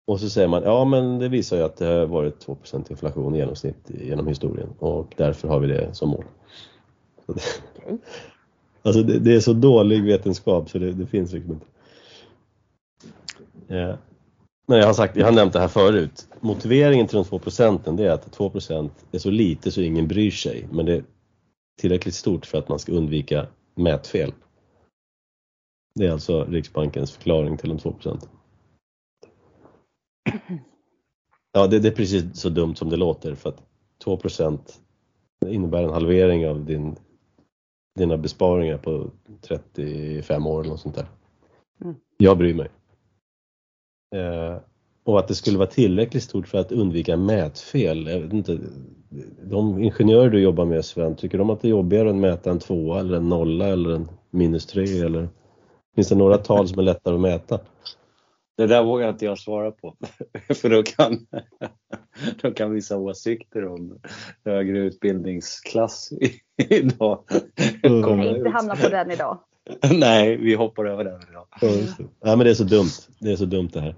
[0.05, 3.35] Och så säger man, ja men det visar ju att det har varit 2% inflation
[3.35, 6.25] i genomsnitt genom historien och därför har vi det som mål.
[7.25, 7.43] Okay.
[8.85, 11.65] Alltså det, det, är så dålig vetenskap så det, det finns liksom inte.
[13.75, 13.95] Eh,
[14.65, 16.27] men jag har, sagt, jag har nämnt det här förut.
[16.39, 20.67] Motiveringen till de 2 procenten är att 2% är så lite så ingen bryr sig
[20.71, 21.03] men det är
[21.81, 24.33] tillräckligt stort för att man ska undvika mätfel.
[25.95, 28.29] Det är alltså Riksbankens förklaring till de 2 procenten.
[31.51, 33.63] Ja, det, det, är precis så dumt som det låter för att
[34.05, 34.59] 2%
[35.47, 36.95] innebär en halvering av din,
[37.95, 41.07] dina besparingar på 35 år eller något sånt där.
[41.81, 41.95] Mm.
[42.17, 42.69] Jag bryr mig.
[44.13, 44.57] Eh,
[45.05, 48.07] och att det skulle vara tillräckligt stort för att undvika mätfel.
[48.07, 48.59] Jag vet inte,
[49.43, 52.59] de ingenjörer du jobbar med Sven, tycker de att det är jobbigare att mäta en
[52.59, 55.29] tvåa eller en nolla eller en minus tre eller
[55.95, 57.59] finns det några tal som är lättare att mäta?
[58.57, 59.95] Det där vågar inte jag svara på.
[60.55, 61.27] För då kan,
[62.41, 63.99] då kan vissa åsikter om
[64.45, 66.09] högre utbildningsklass
[66.69, 67.23] idag
[67.81, 68.37] komma ut.
[68.37, 69.39] inte hamna på den idag.
[69.91, 71.47] Nej, vi hoppar över den idag.
[71.61, 71.69] Ja,
[72.19, 72.91] ja, men det är så dumt.
[73.19, 73.95] Det är så dumt det här.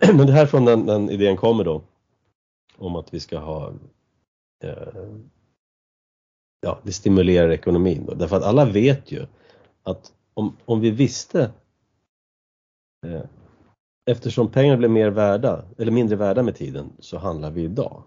[0.14, 1.82] Men det här från den, den idén kommer då
[2.76, 3.72] om att vi ska ha
[4.64, 5.04] eh,
[6.60, 8.14] ja, det stimulerar ekonomin då.
[8.14, 9.26] Därför att alla vet ju
[9.82, 11.50] att om, om vi visste
[13.06, 13.22] eh,
[14.10, 18.02] eftersom pengar blir mer värda eller mindre värda med tiden så handlar vi idag.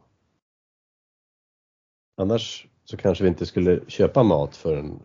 [2.22, 5.00] Annars så kanske vi inte skulle köpa mat för en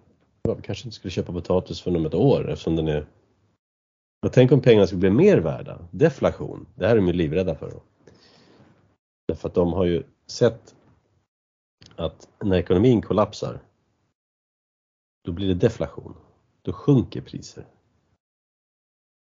[0.55, 3.07] vi kanske inte skulle köpa potatis för om ett år eftersom den är
[4.23, 7.55] Men tänk om pengarna skulle bli mer värda, deflation, det här är de ju livrädda
[7.55, 7.81] för.
[9.29, 10.75] Därför att de har ju sett
[11.97, 13.61] att när ekonomin kollapsar,
[15.25, 16.15] då blir det deflation.
[16.63, 17.67] Då sjunker priser.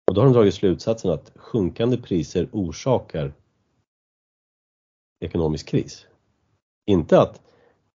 [0.06, 3.32] Och då har de dragit slutsatsen att sjunkande priser orsakar
[5.20, 6.06] ekonomisk kris.
[6.86, 7.42] Inte att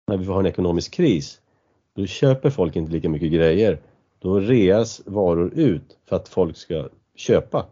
[0.07, 1.41] när vi har en ekonomisk kris,
[1.97, 3.79] då köper folk inte lika mycket grejer
[4.19, 7.65] då reas varor ut för att folk ska köpa.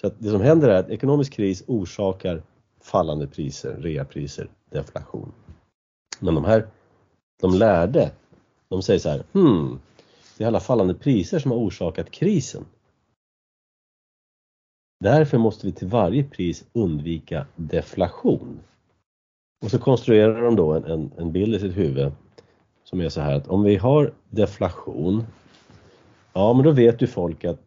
[0.00, 2.42] Så att det som händer är att ekonomisk kris orsakar
[2.80, 5.32] fallande priser, reapriser, deflation.
[6.20, 6.66] Men de här,
[7.40, 8.10] de lärde,
[8.68, 9.80] de säger så här, hmm,
[10.38, 12.64] det är alla fallande priser som har orsakat krisen.
[15.00, 18.60] Därför måste vi till varje pris undvika deflation.
[19.64, 22.12] Och så konstruerar de då en, en, en bild i sitt huvud
[22.84, 25.24] som är så här att om vi har deflation,
[26.32, 27.60] ja men då vet ju folk att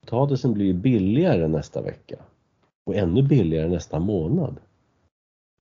[0.00, 2.16] potatisen blir billigare nästa vecka
[2.86, 4.56] och ännu billigare nästa månad.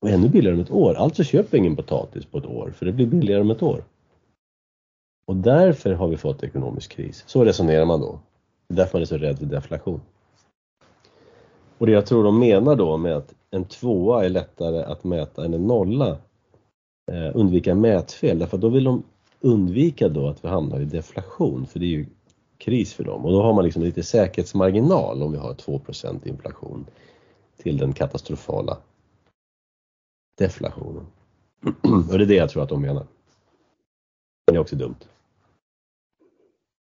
[0.02, 0.94] Och ännu billigare om ett år.
[0.94, 3.84] Alltså köper ingen potatis på ett år för det blir billigare om ett år.
[5.26, 7.24] Och därför har vi fått ekonomisk kris.
[7.28, 8.20] Så resonerar man då.
[8.68, 10.02] Det är därför man är så rädd för deflation.
[11.78, 15.46] Och det jag tror de menar då med att en tvåa är lättare att mäta
[15.46, 16.18] än en nolla
[17.12, 19.04] Eh, undvika mätfel därför då vill de
[19.40, 22.06] undvika då att vi hamnar i deflation för det är ju
[22.58, 26.86] kris för dem och då har man liksom lite säkerhetsmarginal om vi har 2% inflation
[27.58, 28.78] till den katastrofala
[30.38, 31.06] deflationen.
[32.12, 33.08] Och det är det jag tror att de menar.
[34.46, 34.96] Men Det är också dumt.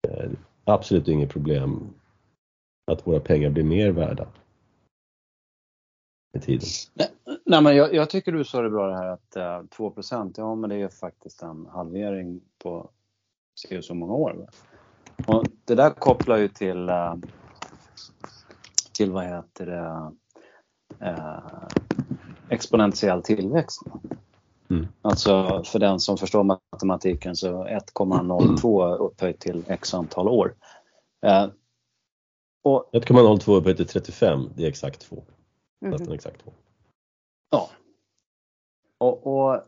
[0.07, 0.31] Eh,
[0.63, 1.93] absolut inget problem
[2.91, 4.27] att våra pengar blir mer värda
[6.33, 6.67] med tiden.
[6.93, 7.07] Nej,
[7.61, 9.93] men jag, jag, tycker du sa det bra det här att uh, 2
[10.35, 12.89] ja men det är faktiskt en halvering på
[13.55, 14.47] så så många år.
[15.27, 17.15] Och det där kopplar ju till, uh,
[18.93, 20.11] till vad heter det,
[21.05, 21.67] uh,
[22.49, 23.81] exponentiell tillväxt.
[24.69, 24.87] Mm.
[25.01, 30.55] Alltså för den som förstår matematiken så 1,02 upphöjt till x antal år.
[31.25, 31.47] Uh,
[32.93, 35.23] 1,02 upphöjt till 35, det är exakt 2.
[35.81, 35.91] Mm.
[35.91, 36.51] Nästan exakt 2.
[37.49, 37.69] Ja.
[38.97, 39.63] Och, och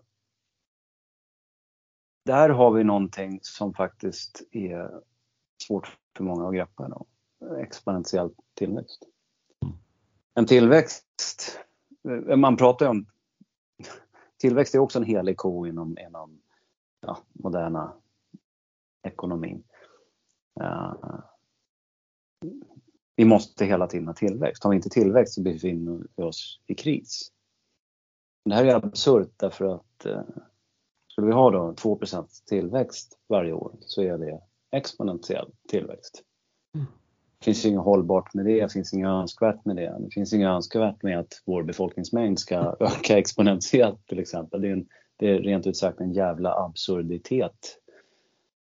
[2.25, 5.01] där har vi någonting som faktiskt är
[5.63, 6.87] svårt för många att greppa.
[6.87, 7.05] Då.
[7.57, 9.03] Exponentiell tillväxt.
[10.33, 11.59] En tillväxt,
[12.37, 13.05] man pratar ju om
[14.37, 16.41] tillväxt är också en helig ko inom, inom
[17.01, 17.93] ja, moderna
[19.07, 19.63] ekonomin.
[20.61, 21.19] Uh,
[23.15, 24.63] vi måste hela tiden ha tillväxt.
[24.63, 27.31] Har vi inte tillväxt så befinner vi oss i kris.
[28.49, 30.21] Det här är absurt därför att uh,
[31.07, 36.23] skulle vi ha då 2% tillväxt varje år så är det exponentiell tillväxt.
[36.75, 36.87] Mm.
[37.39, 39.97] Det finns inget hållbart med det, det finns inget önskvärt med det.
[39.99, 44.61] Det finns inget önskvärt med att vår befolkningsmängd ska öka exponentiellt till exempel.
[44.61, 47.77] Det är, en, det är rent ut sagt en jävla absurditet.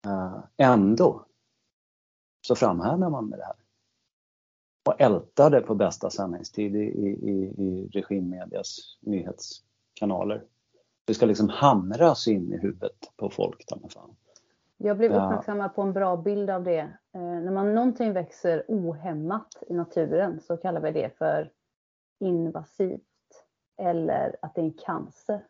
[0.06, 1.26] Uh, ändå
[2.46, 3.56] så framhärdar man med det här.
[4.84, 10.44] Och ältar det på bästa sändningstid i, i, i regimmedias nyhetskanaler.
[11.04, 14.16] Det ska liksom hamras in i huvudet på folk, ta fan.
[14.76, 16.78] Jag blev uppmärksammad på en bra bild av det.
[17.14, 21.50] Eh, när man någonting växer ohämmat i naturen så kallar vi det för
[22.20, 23.02] invasivt
[23.78, 25.46] eller att det är en cancer.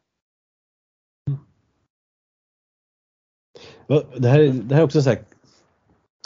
[4.16, 5.24] Det här, det här är också så här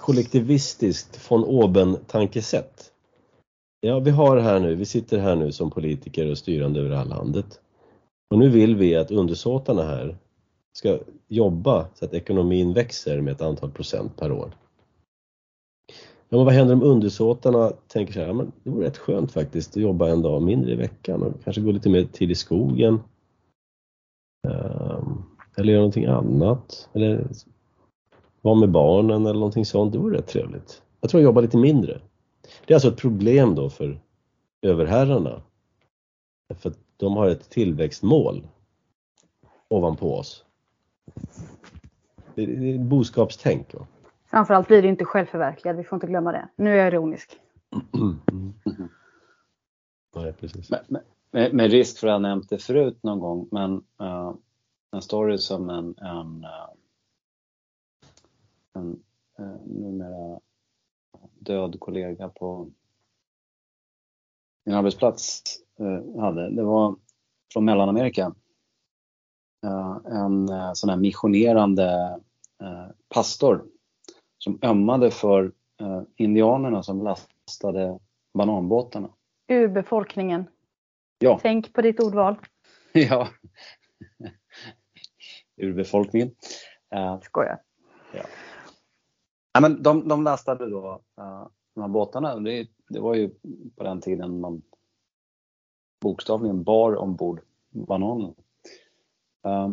[0.03, 2.94] kollektivistiskt von oben tankesätt.
[3.87, 6.97] Ja, vi har här nu, vi sitter här nu som politiker och styrande över det
[6.97, 7.61] här landet.
[8.31, 10.17] Och nu vill vi att undersåtarna här
[10.73, 14.57] ska jobba så att ekonomin växer med ett antal procent per år.
[16.29, 19.33] Ja, men vad händer om undersåtarna tänker så här, ja, men det vore rätt skönt
[19.33, 22.35] faktiskt att jobba en dag mindre i veckan och kanske gå lite mer tid i
[22.35, 23.01] skogen.
[24.49, 25.23] Ehm,
[25.57, 26.89] eller göra någonting annat.
[26.93, 27.27] Eller
[28.43, 29.93] vara med barnen eller någonting sånt.
[29.93, 30.83] Det vore rätt trevligt.
[31.01, 32.01] Jag tror jag jobbar lite mindre.
[32.67, 34.01] Det är alltså ett problem då för
[34.63, 35.43] överherrarna.
[36.55, 38.47] För att de har ett tillväxtmål
[39.69, 40.45] ovanpå oss.
[42.35, 43.75] Det är boskapstänk.
[43.75, 43.87] Va?
[44.27, 46.49] Framförallt blir det inte självförverkligad, vi får inte glömma det.
[46.57, 47.41] Nu är jag ironisk.
[50.17, 50.71] Nej, precis.
[50.71, 54.35] Med, med, med, risk för att ha nämnt det förut någon gång, men uh,
[54.93, 56.69] en story som en, en, uh,
[58.75, 59.03] en
[59.41, 60.41] uh, numera
[61.45, 62.71] död kollega på
[64.65, 65.43] min arbetsplats
[65.81, 66.51] uh, hade.
[66.51, 66.97] Det var
[67.53, 68.35] från Mellanamerika.
[69.67, 72.21] Uh, en uh, sån här missionerande
[73.09, 73.65] pastor
[74.39, 75.53] som ömmade för
[76.17, 77.99] indianerna som lastade
[78.35, 79.11] bananbåtarna.
[79.49, 80.45] Urbefolkningen.
[81.19, 81.39] Ja.
[81.43, 82.37] Tänk på ditt ordval.
[82.93, 83.29] ja.
[85.57, 86.31] Urbefolkningen.
[87.23, 87.61] Skojar.
[88.13, 88.25] Ja.
[89.55, 92.37] Ja, men de, de lastade då uh, de här båtarna.
[92.37, 93.31] Det, det, var ju
[93.77, 94.63] på den tiden man
[96.01, 97.41] bokstavligen bar ombord
[97.71, 98.35] bananen.
[99.47, 99.71] Uh,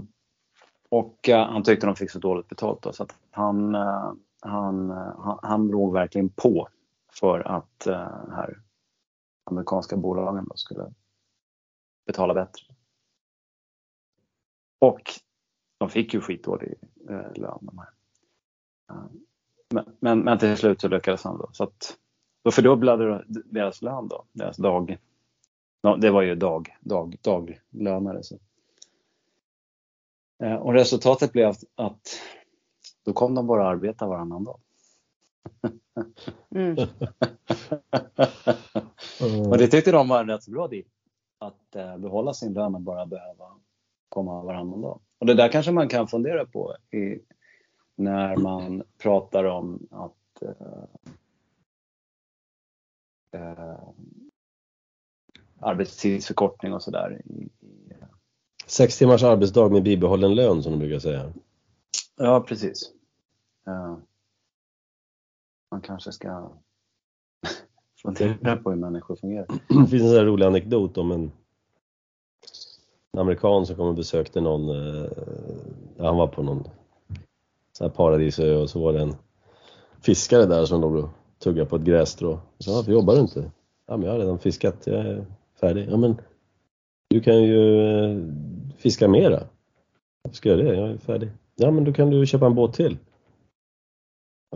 [0.90, 4.90] och uh, han tyckte de fick så dåligt betalt då, så att han, uh, han,
[4.90, 6.68] han, han låg verkligen på
[7.12, 8.62] för att uh, här
[9.44, 10.94] amerikanska bolagen då skulle
[12.06, 12.64] betala bättre.
[14.80, 15.02] Och
[15.78, 16.74] de fick ju skitdålig
[17.36, 17.90] lön de här.
[18.92, 19.26] Ehm,
[19.72, 21.50] men, men, men, till slut så lyckades han då.
[21.54, 21.98] Så att,
[22.44, 24.98] då fördubblade deras lön då, deras dag.
[25.98, 28.24] Det var ju dag, dag, daglönare.
[28.24, 28.38] Så.
[30.44, 32.20] Eh, och resultatet blev att
[33.06, 34.60] då kom de bara arbeta varannan dag.
[36.56, 36.76] Mm.
[39.50, 40.84] och det tyckte de var en rätt så bra deal.
[41.40, 43.46] Att eh, behålla sin lön och bara behöva
[44.10, 45.00] komma varannan dag.
[45.20, 47.20] Och det där kanske man kan fundera på i,
[48.04, 50.84] när man pratar om att eh,
[53.42, 53.80] eh,
[55.60, 57.22] arbetstidsförkortning och sådär.
[58.66, 61.34] Sex timmars arbetsdag med bibehållen lön som de brukar säga.
[62.18, 62.92] Ja, precis.
[63.68, 63.98] Uh,
[65.72, 66.52] man kanske ska
[68.02, 69.48] fundera på hur människor fungerar.
[69.68, 71.32] Det finns en sån rolig anekdot om en,
[73.12, 75.12] en amerikan som kom och besökte någon, uh,
[76.00, 76.68] han var på någon
[77.82, 79.16] så här paradisö och så var det en
[80.02, 82.40] fiskare där som låg och tuggade på ett grässtrå.
[82.58, 83.52] Jag sa, varför jobbar du inte?
[83.88, 85.26] Ja, men jag har redan fiskat, jag är
[85.60, 85.88] färdig.
[85.92, 86.22] Ja, men
[87.10, 88.18] du kan ju eh,
[88.78, 89.44] fiska mera.
[90.24, 90.76] Varför ska jag det?
[90.76, 91.30] Jag är färdig.
[91.56, 92.98] Ja, men då kan du köpa en båt till.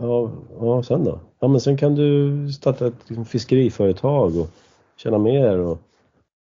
[0.00, 1.20] Ja, ja sen då?
[1.40, 4.48] Ja, men sen kan du starta ett liksom, fiskeriföretag och
[4.96, 5.78] tjäna mer och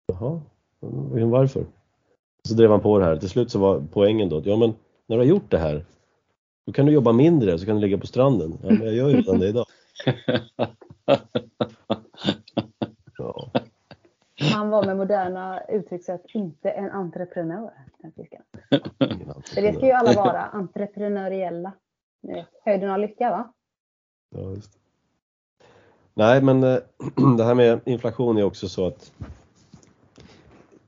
[0.08, 0.42] jaha,
[1.26, 1.66] varför?
[2.48, 3.18] Så drev han på det här.
[3.18, 4.74] Till slut så var poängen då att ja, men
[5.08, 5.86] när du har gjort det här
[6.66, 8.58] då kan du jobba mindre så kan du ligga på stranden.
[8.64, 9.66] Ja, men jag gör ju redan det idag.
[13.18, 13.52] Ja.
[14.54, 18.42] Han var med moderna uttryckssätt inte en entreprenör, den fisken.
[19.54, 21.74] För det ska ju alla vara, entreprenöriella.
[22.66, 23.54] Höjden av lycka va?
[24.30, 24.80] Ja, just det.
[26.14, 26.80] Nej, men eh,
[27.38, 29.12] det här med inflation är också så att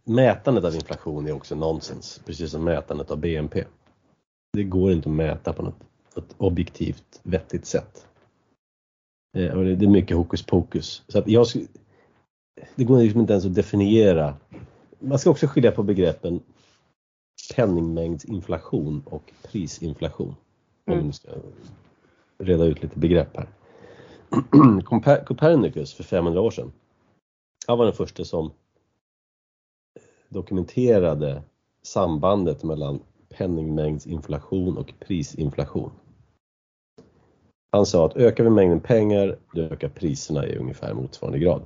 [0.03, 3.63] mätandet av inflation är också nonsens, precis som mätandet av BNP.
[4.53, 5.81] Det går inte att mäta på något
[6.17, 8.07] ett objektivt vettigt sätt.
[9.37, 11.03] Eh, och det är mycket hokus pokus.
[11.07, 11.47] Så att jag,
[12.75, 14.37] det går liksom inte ens att definiera.
[14.99, 16.39] Man ska också skilja på begreppen
[17.55, 20.35] penningmängdsinflation och prisinflation.
[20.85, 21.07] Om mm.
[21.07, 21.29] vi ska
[22.37, 23.47] reda ut lite begrepp här.
[25.25, 26.71] Copernicus för 500 år sedan.
[27.67, 28.51] Han var den första som
[30.29, 31.43] dokumenterade
[31.83, 32.99] sambandet mellan
[33.37, 35.91] penningmängdsinflation och prisinflation.
[37.71, 41.65] Han sa att ökar vi mängden pengar, då ökar priserna i ungefär motsvarande grad.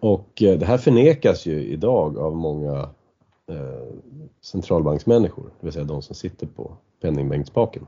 [0.00, 2.90] Och eh, det här förnekas ju idag av många
[3.48, 3.94] eh,
[4.40, 7.86] centralbanksmänniskor, det vill säga de som sitter på penningmängdsspaken.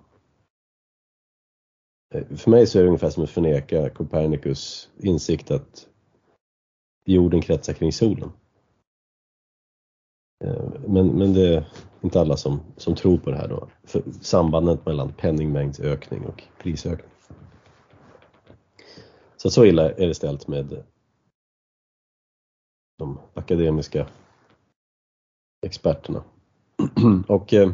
[2.15, 5.89] Eh, för mig så är det ungefär som att förneka Copernicus insikt att
[7.05, 8.33] jorden kretsar kring solen.
[10.45, 11.65] Eh, men, men det är
[12.01, 17.11] inte alla som, som tror på det här då, för sambandet mellan penningmängdsökning och prisökning.
[19.37, 20.85] Så så illa är det ställt med
[22.99, 24.07] de akademiska
[25.67, 26.25] experterna.
[27.29, 27.73] och, eh,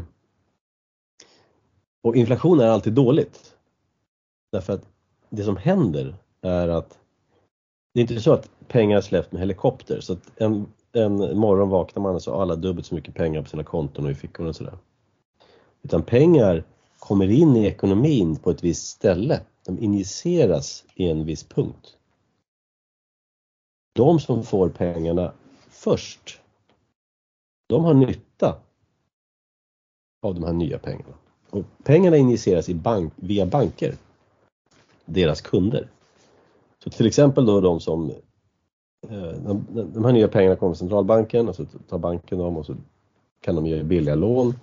[2.03, 3.57] och inflation är alltid dåligt.
[4.53, 4.89] Därför att
[5.31, 6.99] det som händer är att
[7.95, 12.03] det är inte så att pengar släpps med helikopter så att en, en morgon vaknar
[12.03, 14.49] man och så har alla dubbelt så mycket pengar på sina konton och i fickorna
[14.49, 14.79] och sådär.
[15.83, 16.65] Utan pengar
[16.99, 19.41] kommer in i ekonomin på ett visst ställe.
[19.67, 21.97] De injiceras i en viss punkt.
[23.93, 25.33] De som får pengarna
[25.69, 26.41] först,
[27.69, 28.57] de har nytta
[30.23, 31.15] av de här nya pengarna.
[31.51, 33.95] Och pengarna injiceras i bank, via banker,
[35.05, 35.89] deras kunder.
[36.85, 38.13] Så till exempel då de som
[39.09, 42.67] Eh, de, de här nya pengarna kommer från centralbanken och så tar banken dem och
[42.67, 42.77] så
[43.41, 44.55] kan de ge billiga lån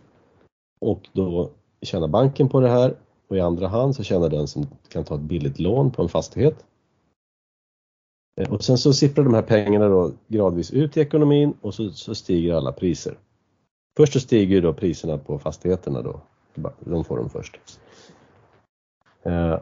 [0.79, 1.49] och då
[1.81, 2.95] tjänar banken på det här
[3.27, 6.09] och i andra hand så tjänar den som kan ta ett billigt lån på en
[6.09, 6.65] fastighet.
[8.41, 11.89] Eh, och sen så sipprar de här pengarna då gradvis ut i ekonomin och så,
[11.89, 13.17] så stiger alla priser.
[13.97, 16.21] Först så stiger ju då priserna på fastigheterna då.
[16.79, 17.59] De får de först.
[19.23, 19.59] Eh,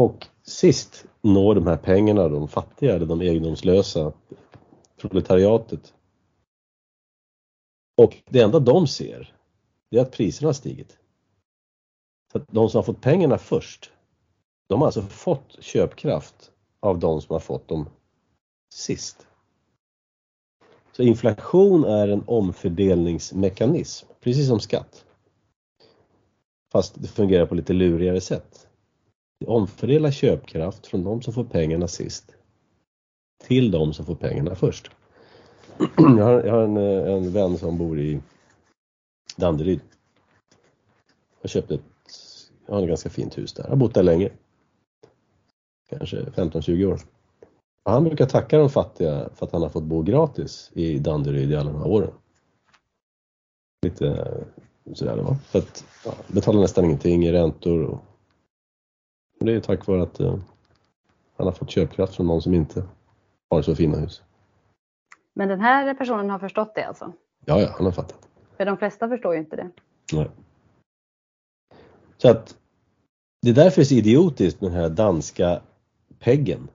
[0.00, 4.12] och sist når de här pengarna de fattiga eller de egendomslösa,
[4.96, 5.94] proletariatet.
[7.96, 9.34] Och det enda de ser,
[9.90, 10.98] det är att priserna har stigit.
[12.32, 13.92] Så att de som har fått pengarna först,
[14.68, 17.88] de har alltså fått köpkraft av de som har fått dem
[18.74, 19.26] sist.
[20.92, 25.04] Så inflation är en omfördelningsmekanism, precis som skatt.
[26.72, 28.66] Fast det fungerar på lite lurigare sätt.
[29.46, 32.36] Omfördela köpkraft från de som får pengarna sist
[33.44, 34.90] till de som får pengarna först.
[35.96, 38.20] Jag har, jag har en, eh, en vän som bor i
[39.36, 39.80] Danderyd.
[41.40, 41.82] Jag köpte ett,
[42.66, 44.30] jag har ett ganska fint hus där, jag har bott där länge.
[45.90, 47.00] Kanske 15-20 år.
[47.84, 51.50] Och han brukar tacka de fattiga för att han har fått bo gratis i Danderyd
[51.50, 52.10] i alla de här åren.
[53.82, 55.34] Lite eh, sådär det var.
[55.34, 58.09] För att ja, betalar nästan ingenting i räntor och
[59.46, 62.84] det är tack vare att han har fått köpkraft från någon som inte
[63.50, 64.22] har så fina hus.
[65.34, 67.12] Men den här personen har förstått det alltså?
[67.44, 68.28] Ja, ja, han har fattat.
[68.56, 69.70] För de flesta förstår ju inte det.
[70.12, 70.30] Nej.
[72.16, 72.56] Så att
[73.42, 75.62] det är därför det är så idiotiskt med den här danska
[76.18, 76.68] peggen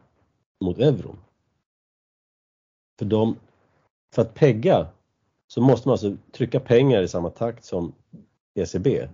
[0.63, 1.17] mot euron.
[2.99, 3.35] För, de,
[4.15, 4.87] för att pegga
[5.47, 7.93] så måste man alltså trycka pengar i samma takt som
[8.55, 9.07] ECB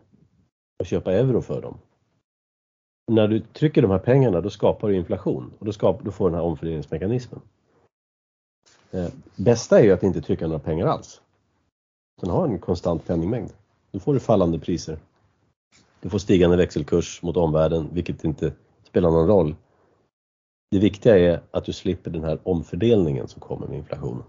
[0.79, 1.77] och köpa euro för dem
[3.11, 6.25] när du trycker de här pengarna då skapar du inflation och då, skapar, då får
[6.25, 7.41] du den här omfördelningsmekanismen.
[8.91, 11.21] Eh, bästa är ju att inte trycka några pengar alls.
[12.17, 13.53] Utan ha en konstant penningmängd.
[13.91, 14.97] Då får du fallande priser.
[16.01, 18.53] Du får stigande växelkurs mot omvärlden, vilket inte
[18.83, 19.55] spelar någon roll.
[20.71, 24.23] Det viktiga är att du slipper den här omfördelningen som kommer med inflationen.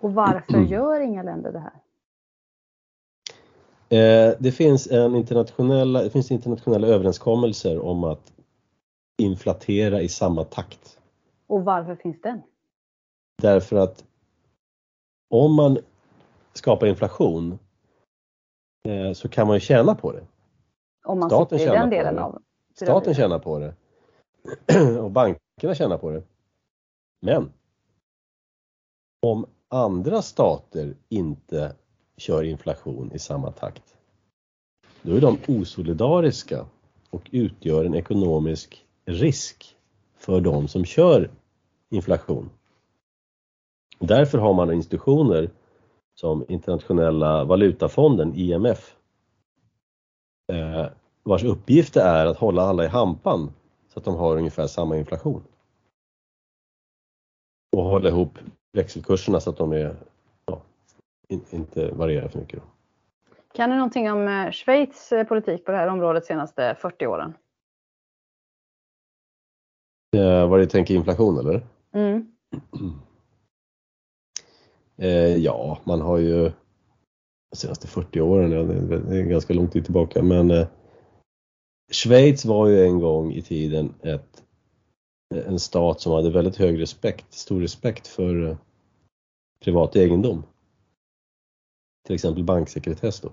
[0.00, 1.72] Och varför gör inga länder det här?
[3.92, 8.32] Eh, det finns, en internationella, det finns internationella överenskommelser om att
[9.18, 10.98] inflatera i samma takt.
[11.46, 12.42] Och varför finns den?
[13.42, 14.04] Därför att
[15.30, 15.78] om man
[16.52, 17.58] skapar inflation
[18.88, 20.26] eh, så kan man ju tjäna på det.
[21.04, 22.42] Om man Staten sitter i den delen av
[22.74, 23.74] Staten tjänar på det.
[25.00, 26.22] och bankerna tjänar på det.
[27.20, 27.52] Men
[29.26, 31.74] om andra stater inte
[32.20, 33.96] kör inflation i samma takt.
[35.02, 36.66] Då är de osolidariska
[37.10, 39.76] och utgör en ekonomisk risk
[40.16, 41.30] för de som kör
[41.90, 42.50] inflation.
[43.98, 45.50] Därför har man institutioner
[46.14, 48.96] som internationella valutafonden, IMF,
[50.52, 50.86] eh,
[51.22, 53.52] vars uppgift är att hålla alla i hampan
[53.88, 55.42] så att de har ungefär samma inflation.
[57.76, 58.38] Och hålla ihop
[58.72, 59.96] växelkurserna så att de är,
[61.30, 62.62] in, inte varierar för mycket.
[63.54, 67.06] Kan du någonting om eh, Schweiz eh, politik på det här området de senaste 40
[67.06, 67.34] åren?
[70.16, 71.66] Eh, vad du tänker inflation eller?
[71.94, 72.32] Mm.
[75.02, 76.52] Eh, ja, man har ju
[77.50, 80.66] de senaste 40 åren, ja, det är ganska lång tid tillbaka, men eh,
[81.92, 84.42] Schweiz var ju en gång i tiden ett,
[85.34, 88.56] en stat som hade väldigt hög respekt, stor respekt för eh,
[89.64, 90.42] privat egendom.
[92.06, 93.32] Till exempel banksekretess då.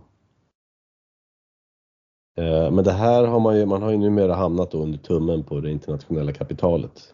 [2.38, 5.59] Eh, men det här har man ju, man har ju numera hamnat under tummen på
[5.59, 7.13] det internationella kapitalet.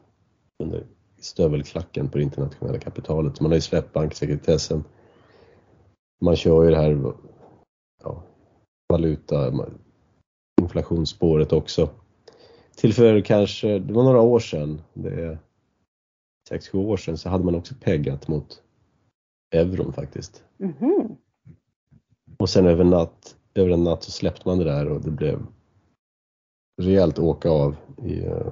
[0.64, 0.84] Under
[1.20, 3.40] stövelklacken på det internationella kapitalet.
[3.40, 4.84] Man har ju släppt banksekretessen.
[6.22, 7.14] Man kör ju det här
[8.04, 8.24] ja,
[8.90, 9.54] valuta,
[10.62, 11.90] inflationsspåret också.
[12.76, 15.40] Till för kanske, det var några år sedan, det är
[16.52, 18.64] 6-7 år sedan, så hade man också peggat mot
[19.52, 20.44] euron faktiskt.
[20.60, 21.16] Mm -hmm.
[22.44, 25.46] Och sen över, natt, över en natt så släppte man det där och det blev
[26.82, 27.76] rejält åka av
[28.06, 28.48] i eh,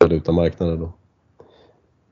[0.00, 0.92] valutamarknaden då.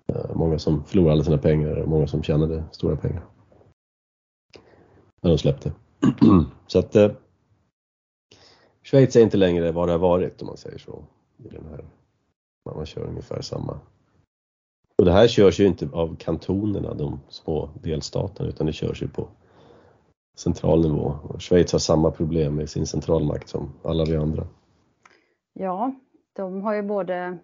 [0.06, 3.24] Eh, många som förlorade alla sina pengar och många som tjänade stora pengar.
[5.22, 5.72] När de släppte.
[6.66, 7.10] så att eh,
[8.82, 11.04] Schweiz är inte längre vad det har varit om man säger så.
[11.38, 11.84] I den här,
[12.74, 13.80] man kör ungefär samma.
[14.98, 19.08] Och det här körs ju inte av kantonerna, de små delstaterna, utan det körs ju
[19.08, 19.28] på
[20.36, 21.14] central nivå.
[21.22, 24.46] Och Schweiz har samma problem med sin centralmakt som alla vi andra.
[25.52, 25.94] Ja,
[26.32, 27.38] de har ju både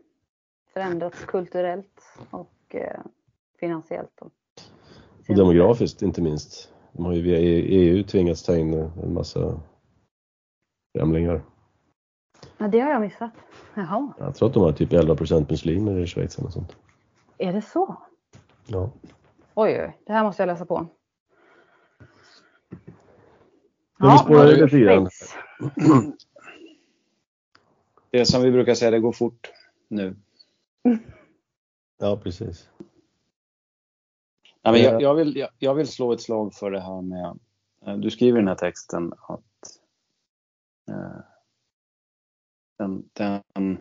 [0.73, 3.01] förändrats kulturellt och eh,
[3.61, 4.21] finansiellt.
[4.21, 4.33] Och,
[5.29, 6.73] och demografiskt inte minst.
[6.93, 9.61] De har ju via EU tvingats ta in en massa
[10.99, 11.43] främlingar.
[12.59, 13.31] Ja, det har jag missat.
[13.75, 14.13] Jaha.
[14.19, 15.17] Jag tror att de har typ 11
[15.49, 16.77] muslimer i Schweiz eller sånt.
[17.39, 17.97] Är det så?
[18.67, 18.91] Ja.
[19.55, 20.87] Oj, oj, det här måste jag läsa på.
[24.03, 25.09] Men vi spårar lite grann.
[28.11, 29.51] Det är som vi brukar säga, det går fort
[29.89, 30.17] nu.
[31.99, 32.69] Ja, precis.
[34.63, 37.39] Ja, men jag, jag, vill, jag, jag, vill slå ett slag för det här med,
[37.87, 39.43] eh, du skriver i den här texten att
[40.91, 41.21] Eh,
[42.79, 43.79] den, den,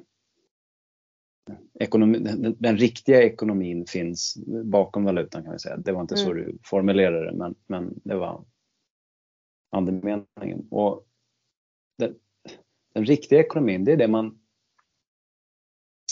[1.80, 5.78] ekonomi, den, den, riktiga ekonomin finns bakom valutan kan vi säga.
[5.78, 6.26] Det var inte mm.
[6.26, 8.46] så du formulerade det men, men det var
[9.72, 10.68] andemeningen.
[10.72, 11.08] Och
[11.98, 12.16] den,
[12.94, 14.40] den riktiga ekonomin det är det man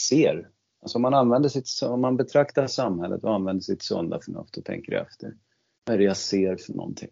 [0.08, 0.50] ser.
[0.82, 4.64] Alltså om man, använder sitt, om man betraktar samhället och använder sitt sunda förnuft och
[4.64, 5.36] tänker efter.
[5.84, 7.10] Vad är det jag ser för någonting?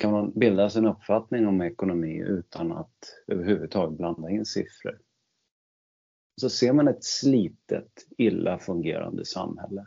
[0.00, 5.00] kan man bilda sig en uppfattning om ekonomi utan att överhuvudtaget blanda in siffror.
[6.40, 9.86] Så ser man ett slitet, illa fungerande samhälle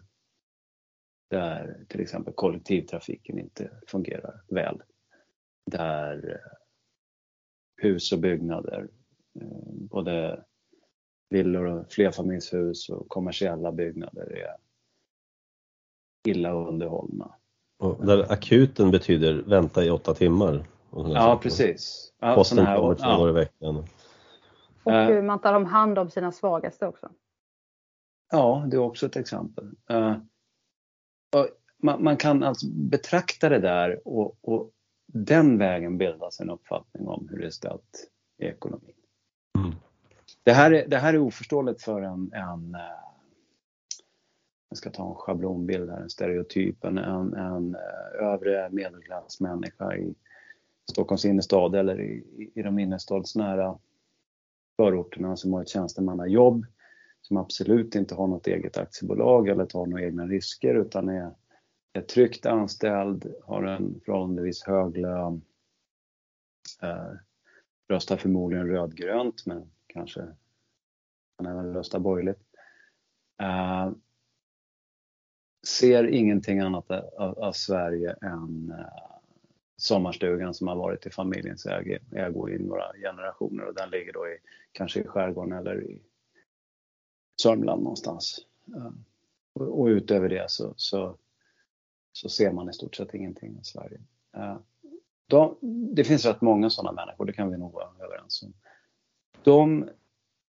[1.30, 4.82] där till exempel kollektivtrafiken inte fungerar väl.
[5.70, 6.58] Där eh,
[7.82, 8.88] hus och byggnader,
[9.42, 10.44] eh, både
[11.30, 14.56] villor och flerfamiljshus och kommersiella byggnader är
[16.28, 17.36] illa underhållna.
[17.80, 20.66] Och där akuten betyder vänta i åtta timmar.
[20.92, 22.14] Ja, precis.
[22.20, 23.20] Ja, Posten här, kommer två ja.
[23.20, 23.86] år i veckan.
[24.84, 27.10] Och hur man tar hand om sina svagaste också.
[28.32, 29.72] Ja, det är också ett exempel.
[31.82, 34.72] Man, man, kan alltså betrakta det där och, och,
[35.14, 38.96] den vägen bilda sig en uppfattning om hur det är ställt i ekonomin.
[39.58, 39.72] Mm.
[40.44, 42.82] Det, här är, det här är oförståeligt för en, en uh,
[44.70, 50.16] jag ska ta en schablonbild här, en stereotyp, en, en, en eh, övre medelklassmänniska i
[50.92, 53.78] Stockholms innerstad eller i, i de innerstadsnära
[54.78, 56.66] förorterna som har ett tjänstemannajobb,
[57.22, 61.32] som absolut inte har något eget aktiebolag eller tar några egna risker utan är,
[61.94, 65.42] är tryggt anställd, har en förhållandevis hög lön,
[66.82, 67.12] eh,
[67.90, 70.22] röstar förmodligen rödgrönt men kanske
[71.38, 72.42] kan även rösta borgerligt.
[73.42, 73.92] Eh,
[75.68, 79.20] ser ingenting annat av, av Sverige än eh,
[79.78, 84.38] sommarstugan som har varit i familjens ägo, i några generationer och den ligger då i,
[84.72, 86.02] kanske i skärgården eller i
[87.42, 88.46] Sörmland någonstans.
[88.76, 88.92] Eh,
[89.54, 91.18] och, och utöver det så, så,
[92.12, 94.02] så, ser man i stort sett ingenting i Sverige.
[94.38, 94.58] Eh,
[95.28, 95.58] de,
[95.96, 98.54] det finns rätt många sådana människor, det kan vi nog vara överens om.
[99.44, 99.90] De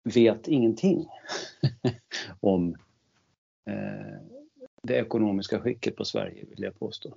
[0.04, 1.06] vet ingenting
[2.40, 2.76] om
[3.70, 4.20] eh,
[4.82, 7.16] det ekonomiska skicket på Sverige vill jag påstå.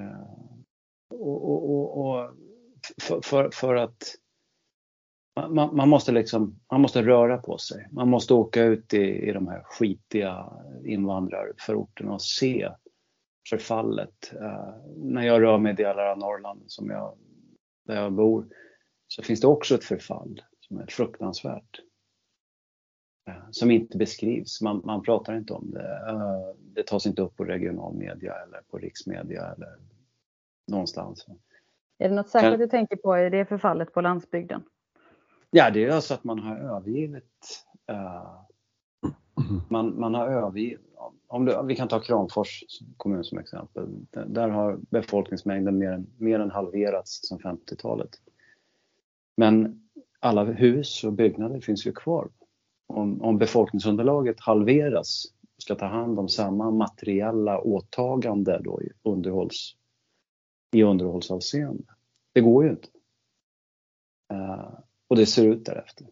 [0.00, 0.52] Eh,
[1.10, 2.30] och, och, och
[3.02, 4.14] för, för, för, att
[5.34, 7.88] man, man, måste liksom, man måste röra på sig.
[7.90, 10.52] Man måste åka ut i, i de här skitiga
[10.84, 12.70] invandrarförorterna och se
[13.48, 14.32] förfallet.
[14.34, 17.16] Uh, när jag rör mig i delar av Norrland som jag,
[17.86, 18.46] där jag bor
[19.08, 21.80] så finns det också ett förfall som är fruktansvärt.
[23.28, 26.12] Uh, som inte beskrivs, man, man pratar inte om det.
[26.12, 29.76] Uh, det tas inte upp på regional media eller på riksmedia eller
[30.68, 31.26] någonstans.
[31.98, 34.62] Är det något särskilt du tänker på i det förfallet på landsbygden?
[35.54, 37.64] Ja, det är alltså att man har övergivit
[39.68, 40.80] man, man har övergivit
[41.26, 42.64] om du, vi kan ta Kramfors
[42.96, 44.06] kommun som exempel.
[44.10, 48.10] Där har befolkningsmängden mer än, mer än halverats sedan 50-talet.
[49.36, 49.82] Men
[50.20, 52.30] alla hus och byggnader finns ju kvar.
[52.86, 55.24] Om, om befolkningsunderlaget halveras
[55.56, 59.76] och ska ta hand om samma materiella åtagande då i, underhålls,
[60.72, 61.84] i underhållsavseende.
[62.32, 62.88] Det går ju inte.
[64.32, 64.78] Uh,
[65.12, 66.06] och det ser ut därefter.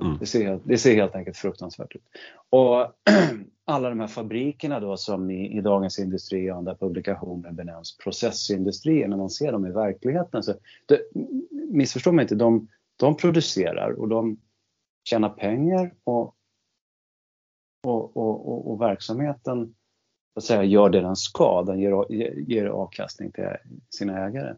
[0.00, 0.18] Mm.
[0.18, 2.04] Det, ser, det ser helt enkelt fruktansvärt ut.
[2.50, 2.92] Och
[3.64, 9.08] alla de här fabrikerna då som i, i Dagens Industri och andra publikationer benämns processindustrier,
[9.08, 10.54] när man ser dem i verkligheten så
[10.86, 11.00] det,
[11.70, 14.38] missförstå mig inte, de, de producerar och de
[15.04, 16.34] tjänar pengar och,
[17.86, 19.74] och, och, och, och verksamheten
[20.34, 22.12] så att säga, gör det den ska, den ger,
[22.48, 23.44] ger avkastning till
[23.90, 24.54] sina ägare.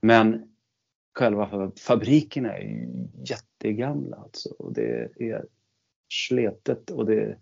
[0.00, 0.48] Men
[1.18, 4.48] själva fabrikerna är ju jättegamla alltså.
[4.58, 5.46] Och det är
[6.08, 7.38] sletet och det,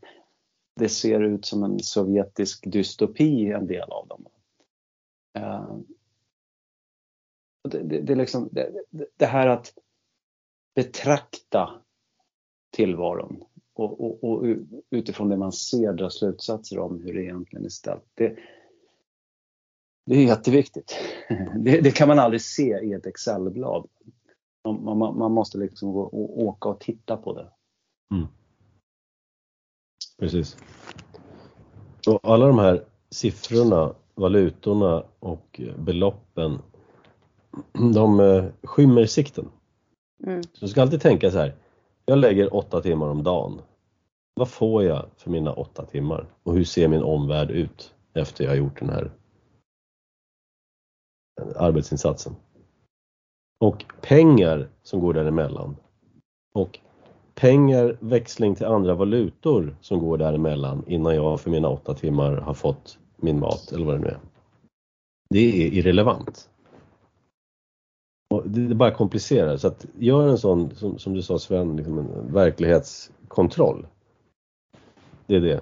[0.77, 4.27] det ser ut som en sovjetisk dystopi en del av dem.
[5.39, 5.77] Eh,
[7.69, 8.73] det, det, det, liksom, det,
[9.17, 9.75] det, här att
[10.75, 11.83] betrakta
[12.71, 14.45] tillvaron och, och, och,
[14.91, 18.05] utifrån det man ser dra slutsatser om hur det egentligen är ställt.
[18.15, 18.37] Det,
[20.07, 20.97] det är jätteviktigt.
[21.57, 23.87] Det, det, kan man aldrig se i ett Excelblad.
[24.65, 27.49] Man, man, man måste liksom gå och åka och titta på det.
[28.15, 28.27] Mm.
[30.19, 30.57] Precis.
[32.09, 36.59] Och alla de här siffrorna, valutorna och beloppen,
[37.95, 39.49] de eh, skymmer sikten.
[40.27, 40.43] Mm.
[40.43, 41.55] Så du ska alltid tänka så här,
[42.07, 43.61] jag lägger åtta timmar om dagen.
[44.35, 46.27] Vad får jag för mina åtta timmar?
[46.43, 49.11] Och hur ser min omvärld ut efter jag har gjort den här
[51.57, 52.37] arbetsinsatsen.
[53.61, 55.77] Och pengar som går däremellan.
[56.55, 56.79] Och
[57.35, 62.55] pengar, växling till andra valutor som går däremellan innan jag för mina åtta timmar har
[62.55, 64.19] fått min mat eller vad det nu är.
[65.31, 66.49] Det är irrelevant.
[68.31, 71.77] Och det är bara komplicerat så att gör en sån, som, som du sa Sven,
[71.77, 73.87] liksom en verklighetskontroll.
[75.27, 75.61] Det är det.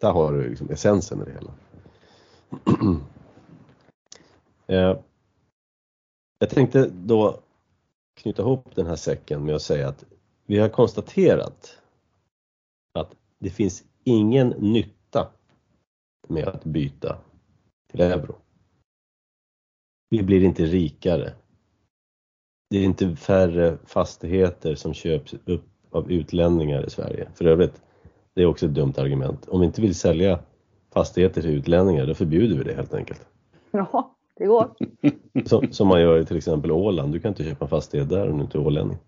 [0.00, 1.52] Där har du liksom essensen i det hela.
[4.70, 4.98] Eh,
[6.38, 7.40] jag tänkte då
[8.14, 10.04] knyta ihop den här säcken med att säga att
[10.46, 11.78] vi har konstaterat
[12.94, 15.28] att det finns ingen nytta
[16.28, 17.18] med att byta
[17.90, 18.34] till euro.
[20.10, 21.32] Vi blir inte rikare.
[22.70, 27.28] Det är inte färre fastigheter som köps upp av utlänningar i Sverige.
[27.34, 27.82] För övrigt,
[28.34, 29.48] det är också ett dumt argument.
[29.48, 30.40] Om vi inte vill sälja
[30.92, 33.26] fastigheter till utlänningar, då förbjuder vi det helt enkelt.
[33.70, 34.70] Ja, det går.
[35.44, 37.12] Som, som man gör i till exempel Åland.
[37.12, 38.98] Du kan inte köpa en fastighet där om du inte är ålänning.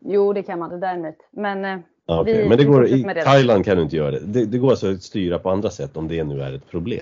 [0.00, 1.14] Jo, det kan man det däremot.
[1.30, 2.42] Men, eh, okay.
[2.42, 4.20] vi, Men det går, i Thailand kan du inte göra det.
[4.20, 4.44] det.
[4.44, 4.58] det.
[4.58, 7.00] går alltså att styra på andra sätt om det nu är ett problem.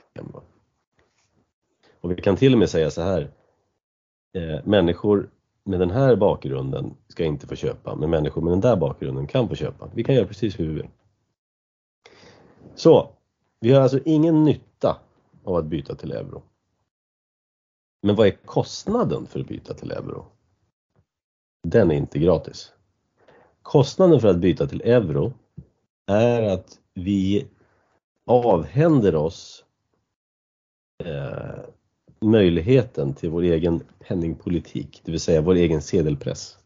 [2.01, 3.31] Och vi kan till och med säga så här.
[4.35, 5.29] Eh, människor
[5.65, 9.49] med den här bakgrunden ska inte få köpa, men människor med den där bakgrunden kan
[9.49, 9.89] få köpa.
[9.95, 10.89] Vi kan göra precis hur vi vill.
[12.75, 13.09] Så,
[13.61, 14.97] vi har alltså ingen nytta
[15.45, 16.43] av att byta till euro.
[18.03, 20.27] Men vad är kostnaden för att byta till euro?
[21.63, 22.73] Den är inte gratis.
[23.63, 25.33] Kostnaden för att byta till euro
[26.07, 27.47] är att vi
[28.27, 29.65] avhänder oss
[31.05, 31.61] eh,
[32.21, 36.59] möjligheten till vår egen penningpolitik, det vill säga vår egen sedelpress.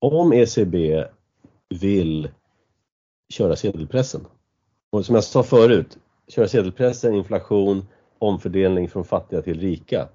[0.00, 1.04] Om ECB
[1.68, 2.30] vill
[3.28, 4.26] köra sedelpressen,
[4.90, 5.98] och som jag sa förut,
[6.28, 7.86] köra sedelpressen, inflation,
[8.18, 10.08] omfördelning från fattiga till rika.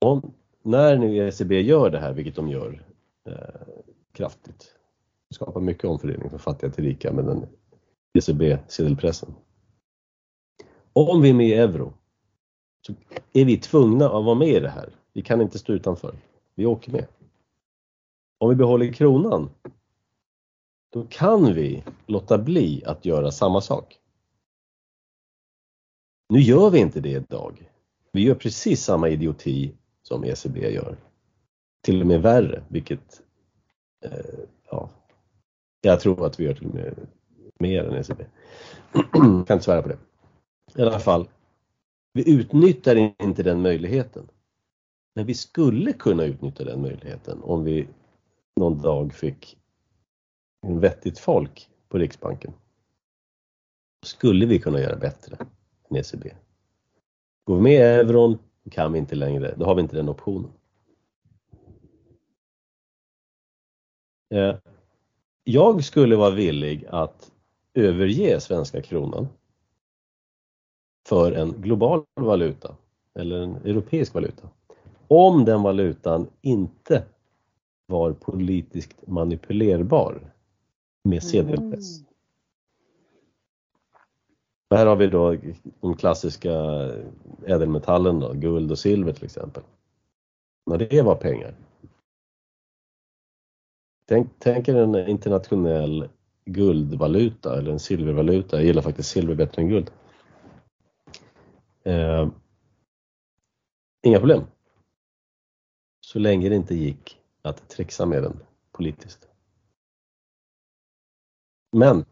[0.00, 2.86] Om, när nu ECB gör det här, vilket de gör
[3.28, 3.34] eh,
[4.12, 4.74] kraftigt,
[5.34, 7.46] skapar mycket omfördelning från fattiga till rika med den
[8.18, 9.34] ECB-sedelpressen.
[10.92, 11.92] Om vi är med i euro
[12.86, 12.94] så
[13.32, 14.94] är vi tvungna att vara med i det här.
[15.12, 16.14] Vi kan inte stå utanför.
[16.54, 17.06] Vi åker med.
[18.38, 19.50] Om vi behåller kronan,
[20.92, 23.98] då kan vi låta bli att göra samma sak.
[26.28, 27.70] Nu gör vi inte det idag.
[28.12, 30.96] Vi gör precis samma idioti som ECB gör.
[31.82, 33.22] Till och med värre, vilket
[34.04, 34.90] eh, ja,
[35.80, 36.94] jag tror att vi gör till och med
[37.58, 38.24] mer än ECB.
[39.12, 39.98] kan inte svära på det.
[40.74, 41.28] I alla fall,
[42.12, 44.28] vi utnyttjar inte den möjligheten.
[45.14, 47.88] Men vi skulle kunna utnyttja den möjligheten om vi
[48.56, 49.58] någon dag fick
[50.66, 52.52] en vettigt folk på Riksbanken.
[54.06, 55.36] Skulle vi kunna göra bättre
[55.90, 56.32] än ECB.
[57.44, 58.38] Går vi med i euron
[58.70, 60.50] kan vi inte längre, då har vi inte den optionen.
[64.34, 64.56] Eh,
[65.44, 67.32] jag skulle vara villig att
[67.74, 69.28] överge svenska kronan
[71.08, 72.76] för en global valuta
[73.14, 74.48] eller en europeisk valuta.
[75.08, 77.04] Om den valutan inte
[77.86, 80.32] var politiskt manipulerbar
[81.04, 81.98] med sedelpress.
[81.98, 82.07] Mm.
[84.70, 85.36] Här har vi då
[85.80, 86.52] de klassiska
[87.46, 89.62] ädelmetallerna, guld och silver till exempel.
[90.66, 91.54] När det var pengar.
[94.06, 96.08] Tänk, tänk er en internationell
[96.44, 98.56] guldvaluta eller en silvervaluta.
[98.56, 99.90] Jag gillar faktiskt silver bättre än guld.
[101.82, 102.28] Eh,
[104.02, 104.42] inga problem.
[106.00, 108.40] Så länge det inte gick att trixa med den
[108.72, 109.28] politiskt.
[111.72, 112.04] Men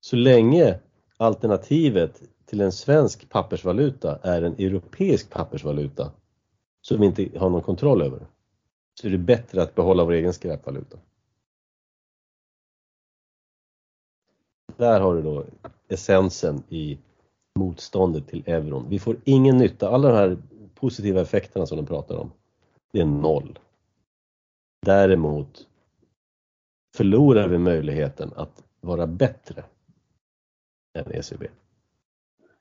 [0.00, 0.80] så länge
[1.16, 6.12] alternativet till en svensk pappersvaluta är en europeisk pappersvaluta
[6.80, 8.26] som vi inte har någon kontroll över
[9.00, 10.98] så är det bättre att behålla vår egen skräpvaluta.
[14.76, 15.44] Där har du då
[15.88, 16.98] essensen i
[17.58, 18.86] motståndet till euron.
[18.88, 20.38] Vi får ingen nytta, alla de här
[20.74, 22.32] positiva effekterna som de pratar om,
[22.92, 23.58] det är noll.
[24.86, 25.66] Däremot
[26.96, 29.64] förlorar vi möjligheten att vara bättre
[30.98, 31.46] än ECB.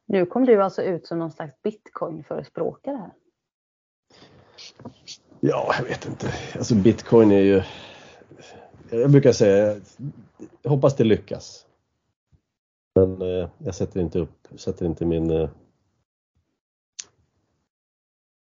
[0.06, 3.12] Nu kom du alltså ut som någon slags bitcoin-förespråkare här.
[5.40, 6.28] Ja, jag vet inte.
[6.56, 7.62] Alltså bitcoin är ju...
[8.90, 9.82] Jag brukar säga,
[10.62, 11.66] jag hoppas det lyckas.
[12.96, 15.32] Men eh, jag sätter inte upp, sätter inte min...
[15.32, 15.50] Eh,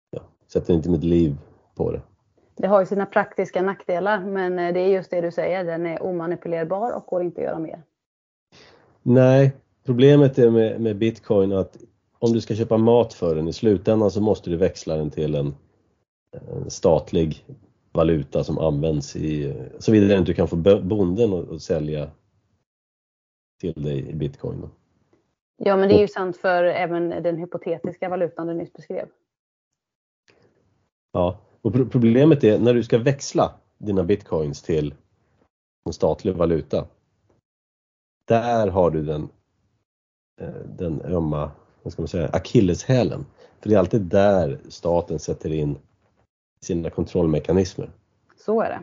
[0.10, 1.38] ja, sätter inte mitt liv
[1.76, 2.02] på det.
[2.56, 5.86] Det har ju sina praktiska nackdelar, men eh, det är just det du säger, den
[5.86, 7.84] är omanipulerbar och går inte att göra mer.
[9.04, 9.56] Nej,
[9.86, 11.78] problemet är med, med bitcoin att
[12.20, 15.36] om du ska köpa mat för den i slutändan så måste du växla den till
[15.36, 15.56] en,
[16.32, 17.46] en statlig
[17.92, 22.10] valuta som används i, såvida du kan få bonden att sälja
[23.60, 24.70] till dig i bitcoin.
[25.58, 29.08] Ja, men det är ju sant för även den hypotetiska valutan du nyss beskrev.
[31.12, 34.94] Ja, och problemet är när du ska växla dina bitcoins till
[35.86, 36.88] en statlig valuta.
[38.28, 39.30] Där har du den,
[40.66, 41.52] den ömma,
[41.84, 43.26] vad ska man säga, akilleshälen.
[43.60, 45.78] För det är alltid där staten sätter in
[46.62, 47.90] sina kontrollmekanismer.
[48.38, 48.80] Så är det.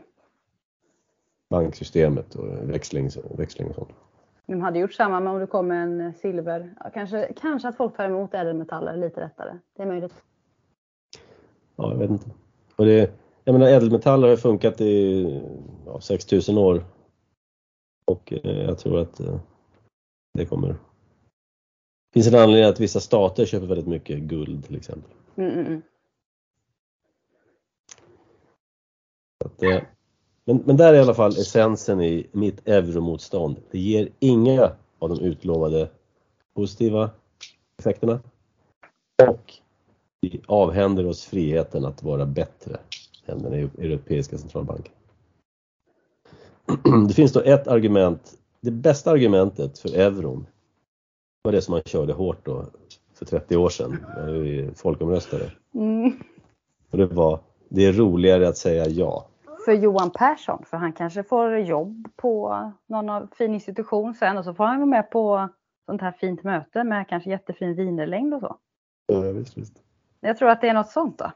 [1.50, 3.90] Banksystemet och växling, växling och sånt.
[4.46, 6.74] De hade gjort samma med om det kom en silver.
[6.80, 9.58] Ja, kanske, kanske att folk tar emot ädelmetaller lite lättare.
[9.76, 10.14] Det är möjligt.
[11.76, 12.30] Ja, jag vet inte.
[12.76, 13.10] Och det,
[13.44, 15.22] jag menar ädelmetaller har funkat i
[15.86, 16.84] ja, 6000 år.
[18.04, 19.40] Och eh, jag tror att eh,
[20.34, 20.76] det kommer...
[22.12, 25.10] Finns en anledning att vissa stater köper väldigt mycket guld till exempel.
[25.36, 25.82] Mm, mm, mm.
[29.44, 29.82] Att, eh,
[30.44, 33.56] men, men där är i alla fall essensen i mitt euromotstånd.
[33.70, 35.88] Det ger inga av de utlovade
[36.54, 37.10] positiva
[37.78, 38.20] effekterna
[39.28, 39.54] och
[40.20, 42.76] vi avhänder oss friheten att vara bättre
[43.26, 44.92] än den Europeiska centralbanken.
[47.08, 50.46] Det finns då ett argument, det bästa argumentet för euron
[51.42, 52.66] var det som man körde hårt då
[53.14, 55.52] för 30 år sedan när vi folkomröstade.
[55.74, 56.12] Mm.
[56.90, 59.28] Och det var, det är roligare att säga ja
[59.64, 64.54] för Johan Persson, för han kanske får jobb på någon fin institution sen och så
[64.54, 65.48] får han vara med på
[65.86, 68.56] sånt här fint möte med kanske jättefin vinerlängd och så.
[69.06, 69.74] Ja, visst, visst.
[70.20, 71.32] Jag tror att det är något sånt då.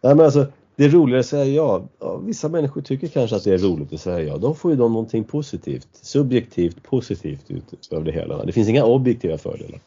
[0.00, 0.46] Nej, men alltså,
[0.80, 1.82] det är roligare att säga ja.
[1.98, 2.16] ja.
[2.16, 4.36] Vissa människor tycker kanske att det är roligt att säga ja.
[4.36, 8.44] Då får ju de någonting positivt, subjektivt positivt ut av det hela.
[8.44, 9.80] Det finns inga objektiva fördelar.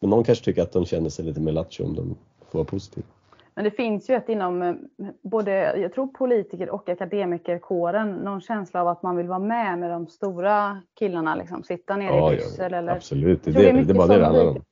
[0.00, 2.16] Men någon kanske tycker att de känner sig lite mer lattjo om de
[2.50, 3.06] får vara positiva.
[3.54, 4.74] Men det finns ju ett inom eh,
[5.22, 9.90] både, jag tror politiker och akademikerkåren, någon känsla av att man vill vara med med
[9.90, 12.72] de stora killarna, liksom, sitta nere ja, i Bryssel.
[12.72, 14.62] Ja, eller, absolut, det, det, det är bara det det handlar om.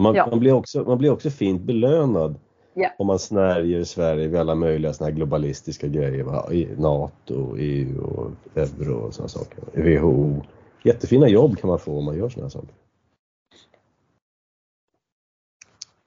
[0.00, 0.26] Man, ja.
[0.30, 2.36] man, blir också, man blir också fint belönad
[2.74, 2.90] ja.
[2.98, 6.24] om man snärjer Sverige vid alla möjliga såna här globalistiska grejer.
[6.24, 6.52] Va?
[6.52, 9.58] I NATO, EU, och euro och sådana saker.
[9.72, 10.42] WHO.
[10.82, 12.74] Jättefina jobb kan man få om man gör sådana saker.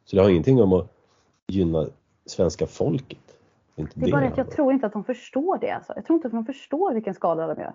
[0.05, 0.87] Så det har ingenting om att
[1.47, 1.87] gynna
[2.25, 3.39] svenska folket.
[3.75, 5.71] Det är, det är bara att jag tror inte att de förstår det.
[5.71, 5.93] Alltså.
[5.95, 7.73] Jag tror inte att de förstår vilken skada de gör.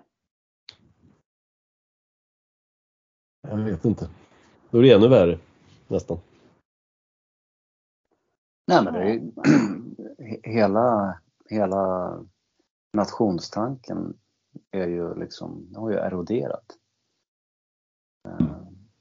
[3.47, 4.09] Jag vet inte.
[4.69, 5.39] Då är det ännu värre,
[5.87, 6.17] nästan.
[8.65, 9.21] Nej, men det är
[10.53, 12.19] hela, hela
[12.93, 14.17] nationstanken
[14.71, 16.65] är ju liksom, har ju eroderat.
[18.27, 18.47] Eh,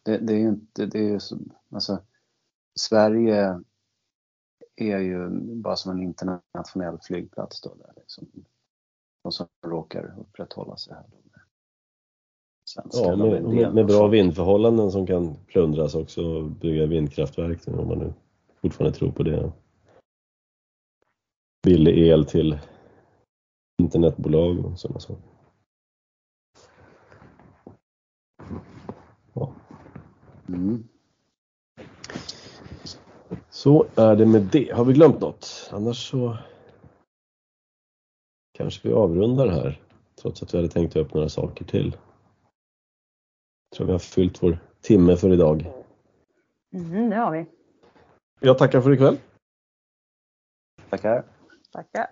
[0.03, 1.39] det, det är ju inte, det är ju så,
[1.71, 2.03] alltså
[2.75, 3.61] Sverige
[4.77, 8.29] är ju bara som en internationell flygplats då där liksom.
[9.23, 11.05] De som råkar upprätthålla sig här.
[12.93, 18.13] Ja, med, med, med, bra vindförhållanden som kan plundras också, bygga vindkraftverk om man nu
[18.63, 19.53] fortfarande tror på det.
[21.63, 22.59] Billig el till
[23.83, 25.23] internetbolag och sådana saker.
[29.33, 29.55] Ja.
[30.49, 30.89] Mm.
[33.51, 34.73] Så är det med det.
[34.73, 35.71] Har vi glömt något?
[35.73, 36.37] Annars så
[38.53, 39.81] kanske vi avrundar här
[40.23, 41.97] trots att vi hade tänkt ta upp några saker till.
[43.71, 45.73] Jag tror vi har fyllt vår timme för idag.
[46.75, 47.47] Mm, det har vi.
[48.45, 49.19] Jag tackar för ikväll.
[50.91, 51.25] Tackar.
[51.73, 52.07] Tackar.